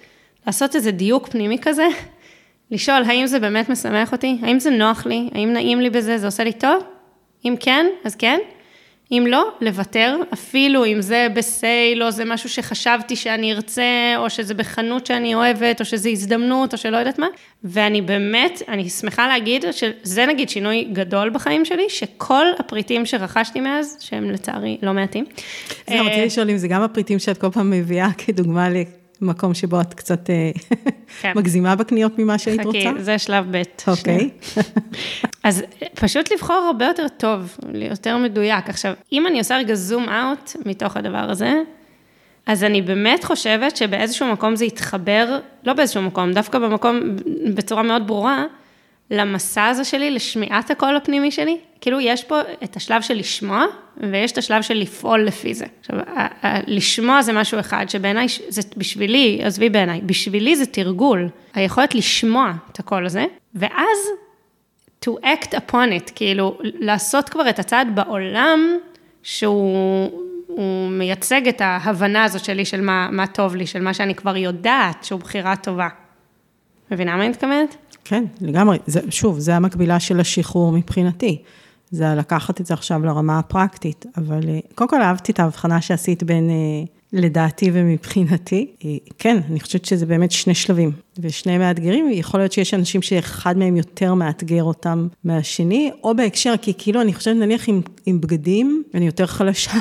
לעשות 0.46 0.76
איזה 0.76 0.90
דיוק 0.90 1.28
פנימי 1.28 1.58
כזה, 1.58 1.86
לשאול 2.70 3.02
האם 3.06 3.26
זה 3.26 3.38
באמת 3.38 3.68
משמח 3.68 4.12
אותי, 4.12 4.38
האם 4.42 4.60
זה 4.60 4.70
נוח 4.70 5.06
לי, 5.06 5.30
האם 5.34 5.52
נעים 5.52 5.80
לי 5.80 5.90
בזה, 5.90 6.18
זה 6.18 6.26
עושה 6.26 6.44
לי 6.44 6.52
טוב? 6.52 6.82
אם 7.44 7.54
כן, 7.60 7.86
אז 8.04 8.16
כן. 8.16 8.38
אם 9.12 9.24
לא, 9.28 9.52
לוותר, 9.60 10.16
אפילו 10.32 10.84
אם 10.84 11.02
זה 11.02 11.26
בסייל, 11.34 12.02
או 12.02 12.10
זה 12.10 12.24
משהו 12.24 12.48
שחשבתי 12.48 13.16
שאני 13.16 13.52
ארצה, 13.52 14.14
או 14.16 14.30
שזה 14.30 14.54
בחנות 14.54 15.06
שאני 15.06 15.34
אוהבת, 15.34 15.80
או 15.80 15.84
שזה 15.84 16.08
הזדמנות, 16.08 16.72
או 16.72 16.78
שלא 16.78 16.96
יודעת 16.96 17.18
מה. 17.18 17.26
ואני 17.64 18.02
באמת, 18.02 18.62
אני 18.68 18.88
שמחה 18.88 19.28
להגיד 19.28 19.64
שזה 19.72 20.26
נגיד 20.26 20.48
שינוי 20.48 20.88
גדול 20.92 21.30
בחיים 21.30 21.64
שלי, 21.64 21.84
שכל 21.88 22.46
הפריטים 22.58 23.06
שרכשתי 23.06 23.60
מאז, 23.60 23.96
שהם 24.00 24.30
לצערי 24.30 24.78
לא 24.82 24.92
מעטים. 24.92 25.24
זה 25.86 26.00
רציתי 26.00 26.20
אה, 26.20 26.24
לשאול 26.24 26.50
אם 26.50 26.56
זה 26.56 26.68
גם 26.68 26.82
הפריטים 26.82 27.18
שאת 27.18 27.38
כל 27.38 27.50
פעם 27.50 27.70
מביאה 27.70 28.08
כדוגמה 28.18 28.68
מקום 29.20 29.54
שבו 29.54 29.80
את 29.80 29.94
קצת 29.94 30.30
אה, 30.30 30.50
כן. 31.20 31.32
מגזימה 31.38 31.76
בקניות 31.76 32.18
ממה 32.18 32.38
שהיית 32.38 32.64
רוצה? 32.64 32.78
חכי, 32.94 33.02
זה 33.02 33.18
שלב 33.18 33.44
ב'. 33.50 33.62
אוקיי. 33.88 34.30
אז 35.44 35.62
פשוט 35.94 36.32
לבחור 36.32 36.56
הרבה 36.56 36.86
יותר 36.86 37.08
טוב, 37.08 37.56
יותר 37.74 38.16
מדויק. 38.16 38.68
עכשיו, 38.68 38.92
אם 39.12 39.26
אני 39.26 39.38
עושה 39.38 39.56
רגע 39.56 39.74
זום 39.74 40.08
אאוט 40.08 40.52
מתוך 40.66 40.96
הדבר 40.96 41.30
הזה, 41.30 41.54
אז 42.46 42.64
אני 42.64 42.82
באמת 42.82 43.24
חושבת 43.24 43.76
שבאיזשהו 43.76 44.32
מקום 44.32 44.56
זה 44.56 44.64
יתחבר, 44.64 45.38
לא 45.64 45.72
באיזשהו 45.72 46.02
מקום, 46.02 46.32
דווקא 46.32 46.58
במקום, 46.58 47.00
בצורה 47.54 47.82
מאוד 47.82 48.06
ברורה, 48.06 48.44
למסע 49.10 49.66
הזה 49.66 49.84
שלי, 49.84 50.10
לשמיעת 50.10 50.70
הקול 50.70 50.96
הפנימי 50.96 51.30
שלי. 51.30 51.58
כאילו, 51.80 52.00
יש 52.00 52.24
פה 52.24 52.40
את 52.64 52.76
השלב 52.76 53.02
של 53.02 53.14
לשמוע, 53.14 53.64
ויש 53.96 54.32
את 54.32 54.38
השלב 54.38 54.62
של 54.62 54.74
לפעול 54.74 55.24
לפי 55.24 55.54
זה. 55.54 55.64
עכשיו, 55.80 55.96
לשמוע 56.66 57.22
זה 57.22 57.32
משהו 57.32 57.60
אחד, 57.60 57.86
שבעיניי, 57.88 58.26
זה 58.48 58.62
בשבילי, 58.76 59.40
עזבי 59.42 59.68
בעיניי, 59.68 60.00
בשבילי 60.00 60.56
זה 60.56 60.66
תרגול. 60.66 61.28
היכולת 61.54 61.94
לשמוע 61.94 62.52
את 62.72 62.78
הקול 62.78 63.06
הזה, 63.06 63.24
ואז 63.54 63.98
to 65.04 65.10
act 65.24 65.48
upon 65.48 66.08
it, 66.08 66.12
כאילו, 66.14 66.58
לעשות 66.62 67.28
כבר 67.28 67.48
את 67.48 67.58
הצעד 67.58 67.88
בעולם, 67.94 68.60
שהוא 69.22 70.10
מייצג 70.90 71.48
את 71.48 71.60
ההבנה 71.60 72.24
הזאת 72.24 72.44
שלי 72.44 72.64
של 72.64 72.80
מה, 72.80 73.08
מה 73.12 73.26
טוב 73.26 73.54
לי, 73.54 73.66
של 73.66 73.82
מה 73.82 73.94
שאני 73.94 74.14
כבר 74.14 74.36
יודעת 74.36 75.04
שהוא 75.04 75.20
בחירה 75.20 75.56
טובה. 75.56 75.88
מבינה 76.90 77.16
מה 77.16 77.22
אני 77.22 77.30
מתכוונת? 77.30 77.76
כן, 78.04 78.24
לגמרי. 78.40 78.78
זה, 78.86 79.00
שוב, 79.10 79.38
זה 79.38 79.56
המקבילה 79.56 80.00
של 80.00 80.20
השחרור 80.20 80.72
מבחינתי. 80.72 81.42
זה 81.90 82.04
לקחת 82.16 82.60
את 82.60 82.66
זה 82.66 82.74
עכשיו 82.74 83.04
לרמה 83.04 83.38
הפרקטית, 83.38 84.06
אבל 84.16 84.48
אה, 84.48 84.58
קודם 84.74 84.90
כל 84.90 85.02
אהבתי 85.02 85.32
את 85.32 85.40
ההבחנה 85.40 85.80
שעשית 85.80 86.22
בין 86.22 86.50
אה, 86.50 86.84
לדעתי 87.12 87.70
ומבחינתי. 87.72 88.70
אה, 88.84 88.90
כן, 89.18 89.38
אני 89.50 89.60
חושבת 89.60 89.84
שזה 89.84 90.06
באמת 90.06 90.32
שני 90.32 90.54
שלבים, 90.54 90.92
ושני 91.18 91.58
מאתגרים, 91.58 92.10
יכול 92.10 92.40
להיות 92.40 92.52
שיש 92.52 92.74
אנשים 92.74 93.02
שאחד 93.02 93.58
מהם 93.58 93.76
יותר 93.76 94.14
מאתגר 94.14 94.62
אותם 94.62 95.08
מהשני, 95.24 95.90
או 96.04 96.16
בהקשר, 96.16 96.54
כי 96.62 96.72
כאילו 96.78 97.00
אני 97.00 97.14
חושבת 97.14 97.36
נניח 97.36 97.68
עם, 97.68 97.80
עם 98.06 98.20
בגדים, 98.20 98.82
אני 98.94 99.06
יותר 99.06 99.26
חלשה. 99.26 99.72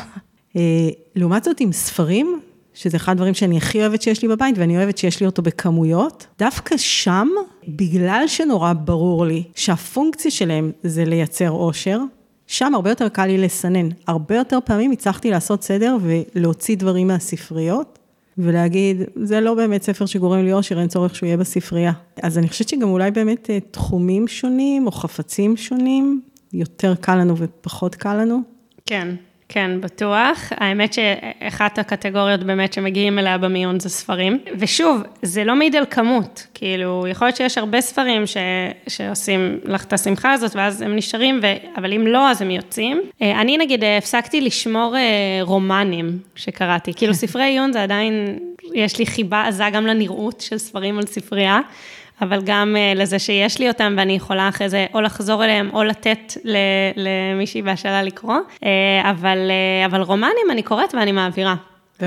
לעומת 1.15 1.43
זאת 1.43 1.59
עם 1.59 1.71
ספרים, 1.71 2.39
שזה 2.73 2.97
אחד 2.97 3.11
הדברים 3.11 3.33
שאני 3.33 3.57
הכי 3.57 3.79
אוהבת 3.79 4.01
שיש 4.01 4.21
לי 4.21 4.27
בבית, 4.27 4.57
ואני 4.57 4.77
אוהבת 4.77 4.97
שיש 4.97 5.19
לי 5.19 5.25
אותו 5.25 5.41
בכמויות. 5.41 6.27
דווקא 6.39 6.77
שם, 6.77 7.27
בגלל 7.67 8.23
שנורא 8.27 8.73
ברור 8.73 9.25
לי 9.25 9.43
שהפונקציה 9.55 10.31
שלהם 10.31 10.71
זה 10.83 11.05
לייצר 11.05 11.51
אושר, 11.51 11.99
שם 12.51 12.75
הרבה 12.75 12.89
יותר 12.89 13.09
קל 13.09 13.25
לי 13.25 13.37
לסנן. 13.37 13.89
הרבה 14.07 14.35
יותר 14.35 14.59
פעמים 14.65 14.91
הצלחתי 14.91 15.31
לעשות 15.31 15.63
סדר 15.63 15.97
ולהוציא 16.01 16.77
דברים 16.77 17.07
מהספריות, 17.07 17.99
ולהגיד, 18.37 19.01
זה 19.15 19.39
לא 19.39 19.53
באמת 19.53 19.83
ספר 19.83 20.05
שגורם 20.05 20.43
לי 20.45 20.53
אושר, 20.53 20.79
אין 20.79 20.87
צורך 20.87 21.15
שהוא 21.15 21.27
יהיה 21.27 21.37
בספרייה. 21.37 21.91
אז 22.23 22.37
אני 22.37 22.49
חושבת 22.49 22.69
שגם 22.69 22.89
אולי 22.89 23.11
באמת 23.11 23.49
אה, 23.49 23.59
תחומים 23.71 24.27
שונים, 24.27 24.87
או 24.87 24.91
חפצים 24.91 25.57
שונים, 25.57 26.21
יותר 26.53 26.95
קל 26.95 27.15
לנו 27.15 27.37
ופחות 27.37 27.95
קל 27.95 28.21
לנו. 28.21 28.41
כן, 28.85 29.07
כן, 29.53 29.81
בטוח. 29.81 30.51
האמת 30.57 30.93
שאחת 30.93 31.79
הקטגוריות 31.79 32.43
באמת 32.43 32.73
שמגיעים 32.73 33.19
אליה 33.19 33.37
במיון 33.37 33.79
זה 33.79 33.89
ספרים. 33.89 34.39
ושוב, 34.59 35.01
זה 35.21 35.43
לא 35.43 35.55
מעיד 35.55 35.75
על 35.75 35.85
כמות. 35.89 36.47
כאילו, 36.53 37.05
יכול 37.09 37.27
להיות 37.27 37.35
שיש 37.35 37.57
הרבה 37.57 37.81
ספרים 37.81 38.27
ש... 38.27 38.37
שעושים 38.87 39.59
לך 39.63 39.83
את 39.83 39.93
השמחה 39.93 40.31
הזאת, 40.31 40.55
ואז 40.55 40.81
הם 40.81 40.95
נשארים, 40.95 41.39
ו... 41.43 41.45
אבל 41.77 41.93
אם 41.93 42.07
לא, 42.07 42.29
אז 42.29 42.41
הם 42.41 42.51
יוצאים. 42.51 43.01
אה, 43.21 43.41
אני 43.41 43.57
נגיד 43.57 43.83
הפסקתי 43.97 44.41
לשמור 44.41 44.95
אה, 44.97 45.01
רומנים 45.41 46.19
שקראתי. 46.35 46.93
כאילו, 46.93 47.13
ספרי 47.13 47.43
עיון 47.43 47.73
זה 47.73 47.83
עדיין, 47.83 48.39
יש 48.73 48.99
לי 48.99 49.05
חיבה 49.05 49.47
עזה 49.47 49.63
גם 49.73 49.87
לנראות 49.87 50.41
של 50.41 50.57
ספרים 50.57 50.97
על 50.97 51.05
ספרייה. 51.05 51.59
אבל 52.21 52.41
גם 52.43 52.75
אה, 52.75 52.93
לזה 52.95 53.19
שיש 53.19 53.59
לי 53.59 53.67
אותם 53.67 53.93
ואני 53.97 54.13
יכולה 54.13 54.49
אחרי 54.49 54.69
זה 54.69 54.85
או 54.93 55.01
לחזור 55.01 55.43
אליהם 55.43 55.69
או 55.73 55.83
לתת 55.83 56.33
למישהי 56.95 57.61
בהשאלה 57.61 58.03
לקרוא, 58.03 58.37
אה, 58.63 59.11
אבל, 59.11 59.37
אה, 59.51 59.85
אבל 59.85 60.01
רומנים 60.01 60.51
אני 60.51 60.63
קוראת 60.63 60.95
ואני 60.95 61.11
מעבירה. 61.11 61.55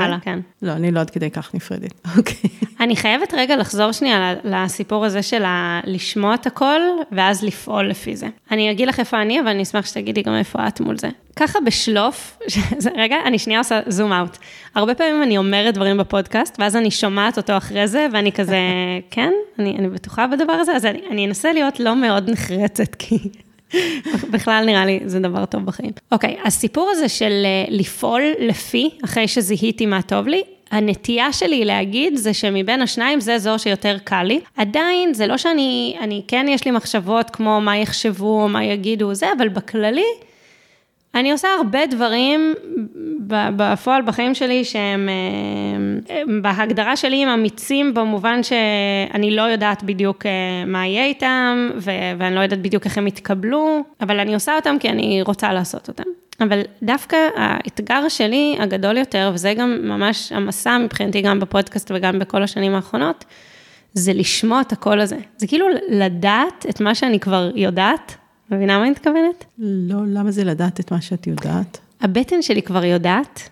הלאה, 0.02 0.18
כן. 0.20 0.38
לא, 0.62 0.72
אני 0.72 0.90
לא 0.90 1.00
עד 1.00 1.10
כדי 1.10 1.30
כך 1.30 1.54
נפרדת. 1.54 1.94
אוקיי. 2.16 2.50
אני 2.80 2.96
חייבת 2.96 3.34
רגע 3.34 3.56
לחזור 3.56 3.92
שנייה 3.92 4.34
לסיפור 4.44 5.04
הזה 5.04 5.22
של 5.22 5.44
לשמוע 5.84 6.34
את 6.34 6.46
הכל, 6.46 6.80
ואז 7.12 7.42
לפעול 7.44 7.88
לפי 7.88 8.16
זה. 8.16 8.26
אני 8.50 8.70
אגיד 8.70 8.88
לך 8.88 9.00
איפה 9.00 9.22
אני, 9.22 9.40
אבל 9.40 9.48
אני 9.48 9.62
אשמח 9.62 9.86
שתגידי 9.86 10.22
גם 10.22 10.34
איפה 10.34 10.68
את 10.68 10.80
מול 10.80 10.98
זה. 10.98 11.08
ככה 11.36 11.58
בשלוף, 11.60 12.38
רגע, 13.02 13.16
אני 13.24 13.38
שנייה 13.38 13.58
עושה 13.58 13.80
זום 13.86 14.12
אאוט. 14.12 14.38
הרבה 14.74 14.94
פעמים 14.94 15.22
אני 15.22 15.38
אומרת 15.38 15.74
דברים 15.74 15.96
בפודקאסט, 15.96 16.56
ואז 16.58 16.76
אני 16.76 16.90
שומעת 16.90 17.36
אותו 17.36 17.56
אחרי 17.56 17.88
זה, 17.88 18.06
ואני 18.12 18.32
כזה, 18.32 18.58
כן, 19.10 19.32
אני, 19.58 19.76
אני 19.78 19.88
בטוחה 19.88 20.26
בדבר 20.26 20.52
הזה, 20.52 20.72
אז 20.72 20.86
אני, 20.86 21.00
אני 21.10 21.26
אנסה 21.26 21.52
להיות 21.52 21.80
לא 21.80 21.96
מאוד 21.96 22.30
נחרצת, 22.30 22.94
כי 22.94 23.18
בכלל 24.30 24.64
נראה 24.66 24.86
לי 24.86 25.00
זה 25.06 25.20
דבר 25.20 25.44
טוב 25.44 25.64
בחיים. 25.66 25.92
אוקיי, 26.12 26.36
הסיפור 26.44 26.90
הזה 26.92 27.08
של 27.08 27.32
אה, 27.44 27.64
לפעול 27.68 28.22
לפי, 28.38 28.90
אחרי 29.04 29.28
שזיהיתי 29.28 29.86
מה 29.86 30.02
טוב 30.02 30.26
לי, 30.28 30.42
הנטייה 30.70 31.32
שלי 31.32 31.64
להגיד 31.64 32.16
זה 32.16 32.34
שמבין 32.34 32.82
השניים 32.82 33.20
זה 33.20 33.38
זו 33.38 33.58
שיותר 33.58 33.96
קל 34.04 34.22
לי. 34.22 34.40
עדיין, 34.56 35.14
זה 35.14 35.26
לא 35.26 35.36
שאני, 35.36 35.96
אני 36.00 36.22
כן 36.28 36.46
יש 36.48 36.64
לי 36.64 36.70
מחשבות 36.70 37.30
כמו 37.30 37.60
מה 37.60 37.78
יחשבו 37.78 38.48
מה 38.48 38.64
יגידו 38.64 39.14
זה, 39.14 39.26
אבל 39.36 39.48
בכללי, 39.48 40.04
אני 41.14 41.32
עושה 41.32 41.48
הרבה 41.58 41.86
דברים 41.86 42.54
בפועל 43.56 44.02
בחיים 44.02 44.34
שלי 44.34 44.64
שהם 44.64 45.08
אה, 46.10 46.22
בהגדרה 46.42 46.96
שלי 46.96 47.22
הם 47.22 47.28
אמיצים 47.28 47.94
במובן 47.94 48.42
שאני 48.42 49.36
לא 49.36 49.42
יודעת 49.42 49.82
בדיוק 49.82 50.26
אה, 50.26 50.30
מה 50.66 50.86
יהיה 50.86 51.04
איתם 51.04 51.70
ואני 52.18 52.34
לא 52.34 52.40
יודעת 52.40 52.62
בדיוק 52.62 52.84
איך 52.84 52.98
הם 52.98 53.06
יתקבלו, 53.06 53.84
אבל 54.00 54.20
אני 54.20 54.34
עושה 54.34 54.56
אותם 54.56 54.76
כי 54.80 54.88
אני 54.88 55.22
רוצה 55.22 55.52
לעשות 55.52 55.88
אותם. 55.88 56.02
אבל 56.40 56.60
דווקא 56.82 57.16
האתגר 57.36 58.08
שלי 58.08 58.56
הגדול 58.58 58.96
יותר, 58.96 59.30
וזה 59.34 59.54
גם 59.54 59.78
ממש 59.82 60.32
המסע 60.32 60.78
מבחינתי 60.78 61.22
גם 61.22 61.40
בפודקאסט 61.40 61.90
וגם 61.94 62.18
בכל 62.18 62.42
השנים 62.42 62.74
האחרונות, 62.74 63.24
זה 63.92 64.12
לשמוע 64.12 64.60
את 64.60 64.72
הקול 64.72 65.00
הזה. 65.00 65.16
זה 65.36 65.46
כאילו 65.46 65.66
לדעת 65.88 66.66
את 66.70 66.80
מה 66.80 66.94
שאני 66.94 67.20
כבר 67.20 67.50
יודעת, 67.54 68.16
מבינה 68.56 68.78
מה 68.78 68.82
אני 68.82 68.90
מתכוונת? 68.90 69.44
לא, 69.58 69.96
למה 70.06 70.30
זה 70.30 70.44
לדעת 70.44 70.80
את 70.80 70.92
מה 70.92 71.00
שאת 71.00 71.26
יודעת? 71.26 71.78
הבטן 72.00 72.42
שלי 72.42 72.62
כבר 72.62 72.84
יודעת, 72.84 73.48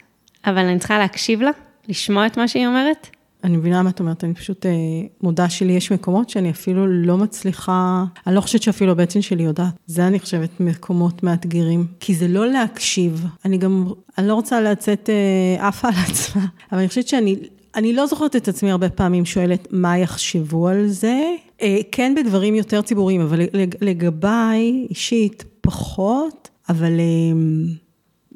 אבל 0.47 0.59
אני 0.59 0.79
צריכה 0.79 0.99
להקשיב 0.99 1.43
לה, 1.43 1.51
לשמוע 1.89 2.27
את 2.27 2.37
מה 2.37 2.49
שהיא 2.49 2.67
אומרת. 2.67 3.07
אני 3.45 3.57
מבינה 3.57 3.83
מה 3.83 3.91
את 3.91 4.01
אומרת, 4.01 4.25
אני 4.25 4.35
פשוט 4.35 4.67
אה, 4.67 4.71
מודה 5.21 5.49
שלי 5.49 5.73
יש 5.73 5.93
מקומות 5.93 6.31
שאני 6.31 6.51
אפילו 6.51 6.87
לא 6.87 7.19
מצליחה, 7.19 8.05
אני 8.27 8.35
לא 8.35 8.41
חושבת 8.41 8.63
שאפילו 8.63 8.93
הבטן 8.93 9.23
שלי 9.23 9.43
יודעת. 9.43 9.75
זה 9.87 10.07
אני 10.07 10.21
חושבת 10.21 10.61
מקומות 10.61 11.23
מאתגרים. 11.23 11.87
כי 12.01 12.15
זה 12.15 12.29
לא 12.29 12.47
להקשיב, 12.47 13.27
אני 13.45 13.59
גם, 13.59 13.87
אני 14.19 14.29
לא 14.29 14.35
רוצה 14.35 14.61
לצאת 14.61 15.11
אה, 15.11 15.69
עפה 15.69 15.89
על 15.89 15.95
עצמה, 16.11 16.47
אבל 16.73 16.79
אני 16.79 16.89
חושבת 16.89 17.09
שאני, 17.09 17.37
אני 17.75 17.93
לא 17.93 18.07
זוכרת 18.07 18.37
את 18.37 18.49
עצמי 18.49 18.71
הרבה 18.71 18.89
פעמים 18.89 19.25
שואלת 19.25 19.69
מה 19.71 19.99
יחשבו 19.99 20.69
על 20.69 20.87
זה. 20.89 21.23
אה, 21.63 21.79
כן 21.93 22.15
בדברים 22.17 22.55
יותר 22.55 22.83
ציבוריים, 22.83 23.21
אבל 23.21 23.41
לג- 23.53 23.77
לגביי 23.81 24.87
אישית 24.91 25.45
פחות, 25.61 26.49
אבל... 26.69 27.01
אה, 27.01 27.43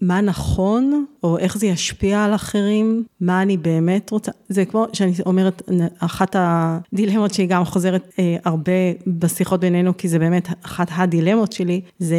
מה 0.03 0.21
נכון, 0.21 1.05
או 1.23 1.39
איך 1.39 1.59
זה 1.59 1.67
ישפיע 1.67 2.25
על 2.25 2.35
אחרים, 2.35 3.05
מה 3.21 3.43
אני 3.43 3.57
באמת 3.57 4.11
רוצה. 4.11 4.33
זה 4.49 4.65
כמו 4.65 4.87
שאני 4.93 5.13
אומרת, 5.27 5.63
אחת 5.99 6.37
הדילמות 6.39 7.35
שהיא 7.35 7.49
גם 7.49 7.65
חוזרת 7.65 8.13
אה, 8.19 8.37
הרבה 8.45 8.73
בשיחות 9.07 9.61
בינינו, 9.61 9.97
כי 9.97 10.09
זה 10.09 10.19
באמת 10.19 10.49
אחת 10.63 10.89
הדילמות 10.93 11.53
שלי, 11.53 11.81
זה 11.99 12.17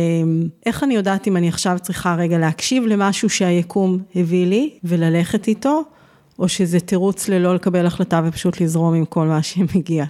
איך 0.65 0.83
אני 0.83 0.93
יודעת 0.95 1.27
אם 1.27 1.37
אני 1.37 1.47
עכשיו 1.47 1.77
צריכה 1.81 2.15
רגע 2.15 2.37
להקשיב 2.37 2.83
למשהו 2.83 3.29
שהיקום 3.29 3.97
הביא 4.15 4.45
לי 4.47 4.69
וללכת 4.83 5.47
איתו, 5.47 5.81
או 6.39 6.47
שזה 6.49 6.79
תירוץ 6.79 7.29
ללא 7.29 7.55
לקבל 7.55 7.85
החלטה 7.85 8.21
ופשוט 8.25 8.61
לזרום 8.61 8.93
עם 8.93 9.05
כל 9.05 9.27
מה 9.27 9.43
שמגיע. 9.43 10.05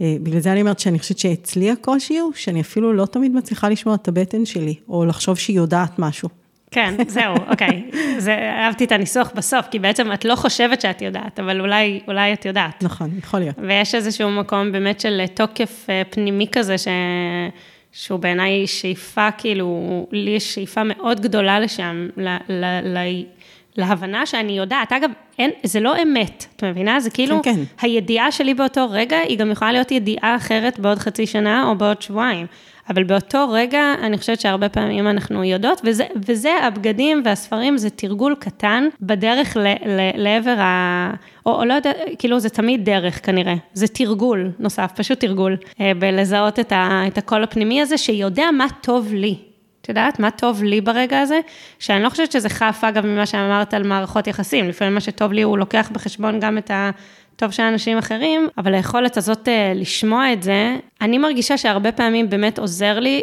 אה, 0.00 0.16
בגלל 0.22 0.40
זה 0.40 0.52
אני 0.52 0.60
אומרת 0.60 0.78
שאני 0.78 0.98
חושבת 0.98 1.18
שאצלי 1.18 1.70
הקושי 1.70 2.18
הוא 2.18 2.32
שאני 2.34 2.60
אפילו 2.60 2.92
לא 2.92 3.06
תמיד 3.06 3.32
מצליחה 3.32 3.68
לשמוע 3.68 3.94
את 3.94 4.08
הבטן 4.08 4.44
שלי, 4.46 4.74
או 4.88 5.04
לחשוב 5.04 5.38
שהיא 5.38 5.56
יודעת 5.56 5.98
משהו. 5.98 6.28
כן, 6.70 6.94
זהו, 7.08 7.34
אוקיי. 7.50 7.90
זה, 8.18 8.36
אהבתי 8.38 8.84
את 8.84 8.92
הניסוח 8.92 9.30
בסוף, 9.34 9.66
כי 9.70 9.78
בעצם 9.78 10.12
את 10.12 10.24
לא 10.24 10.34
חושבת 10.36 10.80
שאת 10.80 11.02
יודעת, 11.02 11.40
אבל 11.40 11.60
אולי, 11.60 12.00
אולי 12.08 12.32
את 12.32 12.44
יודעת. 12.44 12.82
נכון, 12.82 13.10
יכול 13.18 13.40
להיות. 13.40 13.56
ויש 13.68 13.94
איזשהו 13.94 14.30
מקום 14.30 14.72
באמת 14.72 15.00
של 15.00 15.22
תוקף 15.34 15.86
אה, 15.88 16.02
פנימי 16.10 16.46
כזה, 16.52 16.78
ש... 16.78 16.88
שהוא 17.92 18.18
בעיניי 18.18 18.66
שאיפה, 18.66 19.30
כאילו, 19.38 20.06
לי 20.12 20.30
יש 20.30 20.54
שאיפה 20.54 20.84
מאוד 20.84 21.20
גדולה 21.20 21.60
לשם, 21.60 22.08
ל... 22.16 22.36
ל... 22.48 22.64
ל... 22.82 22.98
להבנה 23.76 24.26
שאני 24.26 24.52
יודעת. 24.52 24.92
אגב, 24.92 25.10
אין, 25.38 25.50
זה 25.62 25.80
לא 25.80 26.02
אמת, 26.02 26.46
את 26.56 26.64
מבינה? 26.64 27.00
זה 27.00 27.10
כאילו, 27.10 27.42
כן, 27.42 27.54
כן. 27.54 27.62
הידיעה 27.80 28.32
שלי 28.32 28.54
באותו 28.54 28.86
רגע, 28.90 29.18
היא 29.18 29.38
גם 29.38 29.50
יכולה 29.50 29.72
להיות 29.72 29.90
ידיעה 29.90 30.36
אחרת 30.36 30.78
בעוד 30.78 30.98
חצי 30.98 31.26
שנה 31.26 31.68
או 31.68 31.74
בעוד 31.74 32.02
שבועיים. 32.02 32.46
אבל 32.90 33.04
באותו 33.04 33.50
רגע, 33.50 33.94
אני 34.02 34.18
חושבת 34.18 34.40
שהרבה 34.40 34.68
פעמים 34.68 35.08
אנחנו 35.08 35.44
יודעות, 35.44 35.80
וזה, 35.84 36.04
וזה 36.26 36.50
הבגדים 36.62 37.22
והספרים, 37.24 37.78
זה 37.78 37.90
תרגול 37.90 38.34
קטן 38.38 38.88
בדרך 39.00 39.56
ל, 39.56 39.60
ל, 39.86 40.10
לעבר 40.14 40.56
ה... 40.58 41.10
או, 41.46 41.52
או 41.60 41.64
לא 41.64 41.74
יודע, 41.74 41.92
כאילו 42.18 42.40
זה 42.40 42.48
תמיד 42.48 42.84
דרך 42.84 43.26
כנראה, 43.26 43.54
זה 43.72 43.88
תרגול 43.88 44.50
נוסף, 44.58 44.92
פשוט 44.96 45.20
תרגול, 45.20 45.56
אה, 45.80 45.92
בלזהות 45.98 46.58
את, 46.58 46.72
ה, 46.72 47.02
את 47.06 47.18
הקול 47.18 47.42
הפנימי 47.42 47.82
הזה, 47.82 47.98
שיודע 47.98 48.50
מה 48.50 48.66
טוב 48.80 49.12
לי. 49.12 49.49
יודעת, 49.90 50.18
מה 50.18 50.30
טוב 50.30 50.62
לי 50.62 50.80
ברגע 50.80 51.20
הזה? 51.20 51.40
שאני 51.78 52.02
לא 52.02 52.08
חושבת 52.08 52.32
שזה 52.32 52.48
חף, 52.48 52.80
אגב, 52.82 53.06
ממה 53.06 53.26
שאמרת 53.26 53.74
על 53.74 53.82
מערכות 53.82 54.26
יחסים. 54.26 54.68
לפעמים 54.68 54.94
מה 54.94 55.00
שטוב 55.00 55.32
לי, 55.32 55.42
הוא 55.42 55.58
לוקח 55.58 55.90
בחשבון 55.92 56.40
גם 56.40 56.58
את 56.58 56.70
הטוב 56.74 57.50
של 57.50 57.62
אנשים 57.62 57.98
אחרים, 57.98 58.48
אבל 58.58 58.74
היכולת 58.74 59.16
הזאת 59.16 59.48
אה, 59.48 59.72
לשמוע 59.74 60.32
את 60.32 60.42
זה, 60.42 60.76
אני 61.00 61.18
מרגישה 61.18 61.58
שהרבה 61.58 61.92
פעמים 61.92 62.30
באמת 62.30 62.58
עוזר 62.58 62.98
לי 62.98 63.22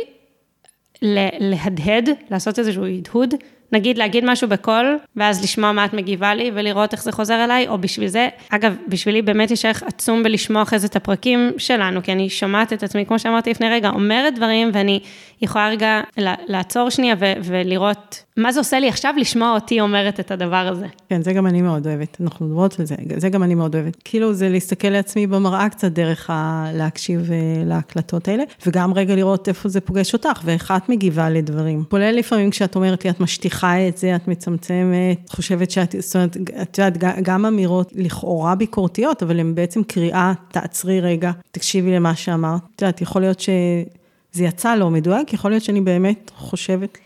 להדהד, 1.39 2.09
לעשות 2.31 2.59
איזשהו 2.59 2.85
הדהוד, 2.85 3.33
נגיד 3.71 3.97
להגיד 3.97 4.23
משהו 4.27 4.49
בקול, 4.49 4.97
ואז 5.15 5.43
לשמוע 5.43 5.71
מה 5.71 5.85
את 5.85 5.93
מגיבה 5.93 6.33
לי, 6.33 6.51
ולראות 6.53 6.93
איך 6.93 7.03
זה 7.03 7.11
חוזר 7.11 7.43
אליי, 7.43 7.67
או 7.67 7.77
בשביל 7.77 8.07
זה, 8.07 8.27
אגב, 8.49 8.75
בשבילי 8.87 9.21
באמת 9.21 9.51
יש 9.51 9.65
ערך 9.65 9.83
עצום 9.83 10.23
בלשמוע 10.23 10.61
אחרי 10.61 10.79
זה 10.79 10.87
את 10.87 10.95
הפרקים 10.95 11.51
שלנו, 11.57 12.03
כי 12.03 12.11
אני 12.11 12.29
שומעת 12.29 12.73
את 12.73 12.83
עצמי, 12.83 13.05
כמו 13.05 13.19
שאמרתי 13.19 13.49
לפני 13.49 13.69
רגע, 13.69 13.89
אומרת 13.89 14.35
דברים, 14.35 14.69
ואני 14.73 14.99
יכולה 15.41 15.69
רגע 15.69 16.01
לעצור 16.47 16.89
שנייה 16.89 17.15
ו- 17.19 17.33
ולראות 17.43 18.23
מה 18.37 18.51
זה 18.51 18.59
עושה 18.59 18.79
לי 18.79 18.89
עכשיו 18.89 19.13
לשמוע 19.17 19.53
אותי 19.53 19.81
אומרת 19.81 20.19
את 20.19 20.31
הדבר 20.31 20.55
הזה. 20.55 20.85
כן, 21.09 21.21
זה 21.21 21.33
גם 21.33 21.47
אני 21.47 21.61
מאוד 21.61 21.87
אוהבת, 21.87 22.17
אנחנו 22.21 22.45
מדברות 22.45 22.79
על 22.79 22.85
זה, 22.85 22.95
זה 23.17 23.29
גם 23.29 23.43
אני 23.43 23.55
מאוד 23.55 23.75
אוהבת. 23.75 23.97
כאילו 24.05 24.33
זה 24.33 24.49
להסתכל 24.49 24.87
לעצמי 24.87 25.27
במראה 25.27 25.69
קצת 25.69 25.91
דרך 25.91 26.29
ה... 26.29 26.65
להקשיב 26.73 27.31
אה, 27.31 27.37
להקלטות 27.65 28.27
האלה, 28.27 28.43
וגם 28.65 28.93
רגע 28.93 29.15
לראות 29.15 29.47
איפה 29.47 29.69
זה 29.69 29.81
פוגש 29.81 30.13
אותך, 30.13 30.41
ואיך 30.43 30.73
את 30.77 30.89
מגיבה 30.89 31.29
לדברים. 31.29 31.83
כולל 31.89 32.11
לפעמים 32.11 32.49
כשאת 32.49 32.75
אומרת 32.75 33.05
לי, 33.05 33.09
את 33.09 33.19
משטיחה 33.19 33.56
את 33.63 33.97
זה, 33.97 34.15
את 34.15 34.27
מצמצמת, 34.27 35.29
חושבת 35.29 35.71
שאת, 35.71 35.95
זאת 35.99 36.15
אומרת, 36.15 36.37
את 36.61 36.77
יודעת, 36.77 36.97
גם 37.21 37.45
אמירות 37.45 37.91
לכאורה 37.95 38.55
ביקורתיות, 38.55 39.23
אבל 39.23 39.39
הן 39.39 39.55
בעצם 39.55 39.83
קריאה, 39.83 40.33
תעצרי 40.51 41.01
רגע, 41.01 41.31
תקשיבי 41.51 41.91
למה 41.95 42.15
שאמרת. 42.15 42.61
את 42.75 42.81
יודעת, 42.81 43.01
יכול 43.01 43.21
להיות 43.21 43.39
שזה 43.39 44.43
יצא 44.43 44.75
לא 44.75 44.89
מדויק, 44.89 45.33
יכול 45.33 45.51
להיות 45.51 45.63
שאני 45.63 45.81
באמת 45.81 46.31
חושבת 46.35 46.97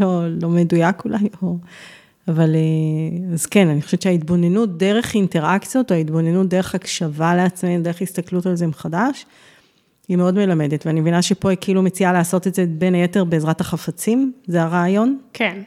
לא, 0.00 0.22
לא 0.42 0.48
מדויק 0.48 1.04
אולי, 1.04 1.28
או... 1.42 1.56
אבל 2.28 2.56
אז 3.32 3.46
כן, 3.46 3.68
אני 3.68 3.82
חושבת 3.82 4.02
שההתבוננות 4.02 4.78
דרך 4.78 5.14
אינטראקציות, 5.14 5.92
או 5.92 5.96
ההתבוננות 5.96 6.48
דרך 6.48 6.74
הקשבה 6.74 7.34
לעצמנו, 7.34 7.82
דרך 7.82 8.02
הסתכלות 8.02 8.46
על 8.46 8.56
זה 8.56 8.66
מחדש, 8.66 9.26
היא 10.08 10.16
מאוד 10.16 10.34
מלמדת, 10.34 10.86
ואני 10.86 11.00
מבינה 11.00 11.22
שפה 11.22 11.50
היא 11.50 11.58
כאילו 11.60 11.82
מציעה 11.82 12.12
לעשות 12.12 12.46
את 12.46 12.54
זה 12.54 12.64
בין 12.68 12.94
היתר 12.94 13.24
בעזרת 13.24 13.60
החפצים, 13.60 14.32
זה 14.46 14.62
הרעיון? 14.62 15.18
כן. 15.32 15.62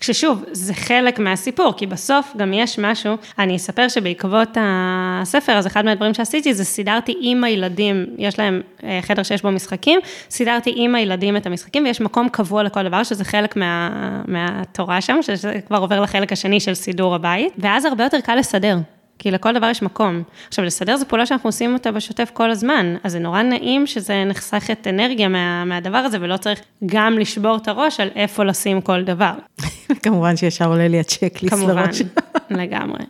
כששוב, 0.00 0.44
זה 0.52 0.74
חלק 0.74 1.18
מהסיפור, 1.18 1.72
כי 1.76 1.86
בסוף 1.86 2.32
גם 2.36 2.52
יש 2.52 2.78
משהו, 2.78 3.16
אני 3.38 3.56
אספר 3.56 3.88
שבעקבות 3.88 4.48
הספר, 4.60 5.52
אז 5.52 5.66
אחד 5.66 5.84
מהדברים 5.84 6.14
שעשיתי 6.14 6.54
זה 6.54 6.64
סידרתי 6.64 7.16
עם 7.20 7.44
הילדים, 7.44 8.06
יש 8.18 8.38
להם 8.38 8.60
חדר 9.02 9.22
שיש 9.22 9.42
בו 9.42 9.50
משחקים, 9.50 10.00
סידרתי 10.30 10.72
עם 10.76 10.94
הילדים 10.94 11.36
את 11.36 11.46
המשחקים, 11.46 11.84
ויש 11.84 12.00
מקום 12.00 12.28
קבוע 12.28 12.62
לכל 12.62 12.82
דבר, 12.82 13.02
שזה 13.04 13.24
חלק 13.24 13.56
מה, 13.56 13.90
מהתורה 14.26 15.00
שם, 15.00 15.18
שזה 15.22 15.60
כבר 15.66 15.78
עובר 15.78 16.00
לחלק 16.00 16.32
השני 16.32 16.60
של 16.60 16.74
סידור 16.74 17.14
הבית, 17.14 17.52
ואז 17.58 17.84
הרבה 17.84 18.04
יותר 18.04 18.20
קל 18.20 18.34
לסדר. 18.34 18.76
כי 19.20 19.30
לכל 19.30 19.52
דבר 19.54 19.66
יש 19.66 19.82
מקום. 19.82 20.22
עכשיו, 20.48 20.64
לסדר 20.64 20.96
זו 20.96 21.08
פעולה 21.08 21.26
שאנחנו 21.26 21.48
עושים 21.48 21.74
אותה 21.74 21.92
בשוטף 21.92 22.30
כל 22.32 22.50
הזמן, 22.50 22.96
אז 23.04 23.12
זה 23.12 23.18
נורא 23.18 23.42
נעים 23.42 23.86
שזה 23.86 24.24
נחסכת 24.24 24.86
אנרגיה 24.86 25.28
מה, 25.28 25.64
מהדבר 25.64 25.98
הזה, 25.98 26.18
ולא 26.20 26.36
צריך 26.36 26.60
גם 26.86 27.18
לשבור 27.18 27.56
את 27.56 27.68
הראש 27.68 28.00
על 28.00 28.08
איפה 28.16 28.44
לשים 28.44 28.80
כל 28.80 29.02
דבר. 29.02 29.32
כמובן 30.02 30.36
שישר 30.36 30.68
עולה 30.68 30.88
לי 30.88 31.00
הצ'קליסט 31.00 31.56
לראש. 31.56 32.02
כמובן, 32.02 32.10
לגמרי. 32.62 33.04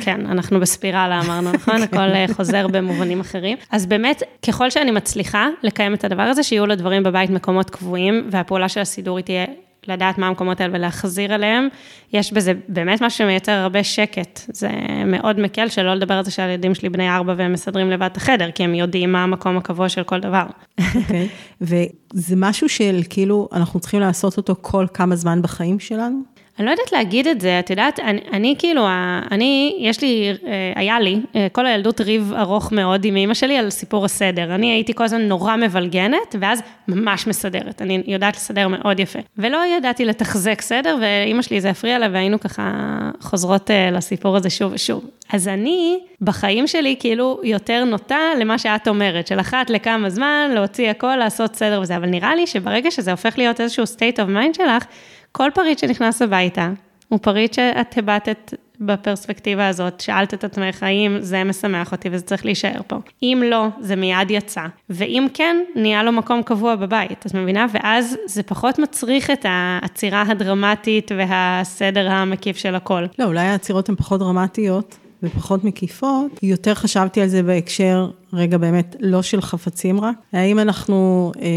כן, 0.00 0.26
אנחנו 0.26 0.60
בספירלה 0.60 1.20
אמרנו, 1.20 1.52
נכון? 1.52 1.82
הכל 1.92 2.32
חוזר 2.32 2.66
במובנים 2.68 3.20
אחרים. 3.20 3.56
אז 3.70 3.86
באמת, 3.86 4.22
ככל 4.46 4.70
שאני 4.70 4.90
מצליחה 4.90 5.48
לקיים 5.62 5.94
את 5.94 6.04
הדבר 6.04 6.22
הזה, 6.22 6.42
שיהיו 6.42 6.66
לדברים 6.66 7.02
בבית 7.02 7.30
מקומות 7.30 7.70
קבועים, 7.70 8.28
והפעולה 8.30 8.68
של 8.68 8.80
הסידור 8.80 9.16
היא 9.16 9.24
תהיה 9.24 9.44
לדעת 9.88 10.18
מה 10.18 10.26
המקומות 10.26 10.60
האלה 10.60 10.74
ולהחזיר 10.76 11.34
אליהם, 11.34 11.68
יש 12.12 12.32
בזה 12.32 12.52
באמת 12.68 13.02
משהו 13.02 13.18
שמייצר 13.18 13.52
הרבה 13.52 13.84
שקט. 13.84 14.40
זה 14.48 14.70
מאוד 15.06 15.40
מקל, 15.40 15.68
שלא 15.68 15.94
לדבר 15.94 16.14
על 16.14 16.24
זה 16.24 16.30
שהילדים 16.30 16.74
שלי 16.74 16.88
בני 16.88 17.10
ארבע 17.10 17.34
והם 17.36 17.52
מסדרים 17.52 17.90
לבד 17.90 18.08
את 18.12 18.16
החדר, 18.16 18.50
כי 18.50 18.64
הם 18.64 18.74
יודעים 18.74 19.12
מה 19.12 19.22
המקום 19.22 19.56
הקבוע 19.56 19.88
של 19.88 20.02
כל 20.02 20.20
דבר. 20.20 20.46
אוקיי, 20.78 21.28
okay. 21.28 21.60
וזה 22.14 22.34
משהו 22.36 22.68
של 22.68 23.00
כאילו, 23.10 23.48
אנחנו 23.52 23.80
צריכים 23.80 24.00
לעשות 24.00 24.36
אותו 24.36 24.54
כל 24.60 24.86
כמה 24.94 25.16
זמן 25.16 25.42
בחיים 25.42 25.80
שלנו? 25.80 26.22
אני 26.60 26.66
לא 26.66 26.70
יודעת 26.70 26.92
להגיד 26.92 27.28
את 27.28 27.40
זה, 27.40 27.58
את 27.58 27.70
יודעת, 27.70 28.00
אני, 28.00 28.20
אני 28.32 28.54
כאילו, 28.58 28.86
אני, 29.30 29.76
יש 29.78 30.02
לי, 30.02 30.32
אה, 30.46 30.72
היה 30.76 31.00
לי 31.00 31.20
אה, 31.36 31.46
כל 31.52 31.66
הילדות 31.66 32.00
ריב 32.00 32.32
ארוך 32.36 32.72
מאוד 32.72 33.04
עם 33.04 33.16
אימא 33.16 33.34
שלי 33.34 33.56
על 33.56 33.70
סיפור 33.70 34.04
הסדר. 34.04 34.54
אני 34.54 34.72
הייתי 34.72 34.94
כל 34.94 35.04
הזמן 35.04 35.20
נורא 35.22 35.56
מבלגנת, 35.56 36.36
ואז 36.40 36.62
ממש 36.88 37.26
מסדרת. 37.26 37.82
אני 37.82 38.02
יודעת 38.06 38.36
לסדר 38.36 38.68
מאוד 38.68 39.00
יפה. 39.00 39.18
ולא 39.38 39.58
ידעתי 39.76 40.04
לתחזק 40.04 40.60
סדר, 40.60 40.98
ואימא 41.00 41.42
שלי 41.42 41.60
זה 41.60 41.70
הפריע 41.70 41.98
לה, 41.98 42.08
והיינו 42.12 42.40
ככה 42.40 42.72
חוזרות 43.20 43.70
אה, 43.70 43.90
לסיפור 43.90 44.36
הזה 44.36 44.50
שוב 44.50 44.72
ושוב. 44.72 45.04
אז 45.32 45.48
אני, 45.48 45.98
בחיים 46.20 46.66
שלי, 46.66 46.96
כאילו, 46.98 47.40
יותר 47.44 47.84
נוטה 47.84 48.20
למה 48.40 48.58
שאת 48.58 48.88
אומרת, 48.88 49.26
של 49.26 49.40
אחת 49.40 49.70
לכמה 49.70 50.10
זמן, 50.10 50.50
להוציא 50.54 50.90
הכל, 50.90 51.16
לעשות 51.16 51.56
סדר 51.56 51.80
וזה, 51.82 51.96
אבל 51.96 52.06
נראה 52.06 52.34
לי 52.34 52.46
שברגע 52.46 52.90
שזה 52.90 53.10
הופך 53.10 53.38
להיות 53.38 53.60
איזשהו 53.60 53.84
state 53.84 54.16
of 54.16 54.36
mind 54.36 54.56
שלך, 54.56 54.84
כל 55.32 55.50
פריט 55.54 55.78
שנכנס 55.78 56.22
הביתה, 56.22 56.72
הוא 57.08 57.18
פריט 57.22 57.54
שאת 57.54 57.98
הבטת 57.98 58.54
בפרספקטיבה 58.80 59.68
הזאת, 59.68 60.00
שאלת 60.00 60.34
את 60.34 60.44
עצמך 60.44 60.82
האם 60.82 61.16
זה 61.20 61.44
משמח 61.44 61.92
אותי 61.92 62.08
וזה 62.12 62.24
צריך 62.24 62.44
להישאר 62.44 62.80
פה. 62.86 62.96
אם 63.22 63.42
לא, 63.46 63.66
זה 63.80 63.96
מיד 63.96 64.30
יצא. 64.30 64.66
ואם 64.90 65.26
כן, 65.34 65.56
נהיה 65.76 66.02
לו 66.02 66.12
מקום 66.12 66.42
קבוע 66.42 66.76
בבית, 66.76 67.26
את 67.26 67.34
מבינה? 67.34 67.66
ואז 67.72 68.16
זה 68.26 68.42
פחות 68.42 68.78
מצריך 68.78 69.30
את 69.30 69.46
העצירה 69.48 70.24
הדרמטית 70.28 71.10
והסדר 71.16 72.10
המקיף 72.10 72.56
של 72.56 72.74
הכל. 72.74 73.04
לא, 73.18 73.24
אולי 73.24 73.46
העצירות 73.46 73.88
הן 73.88 73.94
פחות 73.94 74.20
דרמטיות. 74.20 74.96
ופחות 75.22 75.64
מקיפות, 75.64 76.38
יותר 76.42 76.74
חשבתי 76.74 77.20
על 77.20 77.28
זה 77.28 77.42
בהקשר, 77.42 78.10
רגע 78.32 78.58
באמת, 78.58 78.96
לא 79.00 79.22
של 79.22 79.40
חפצים 79.40 80.00
רק, 80.00 80.16
האם 80.32 80.58
אנחנו 80.58 81.32
אה, 81.40 81.48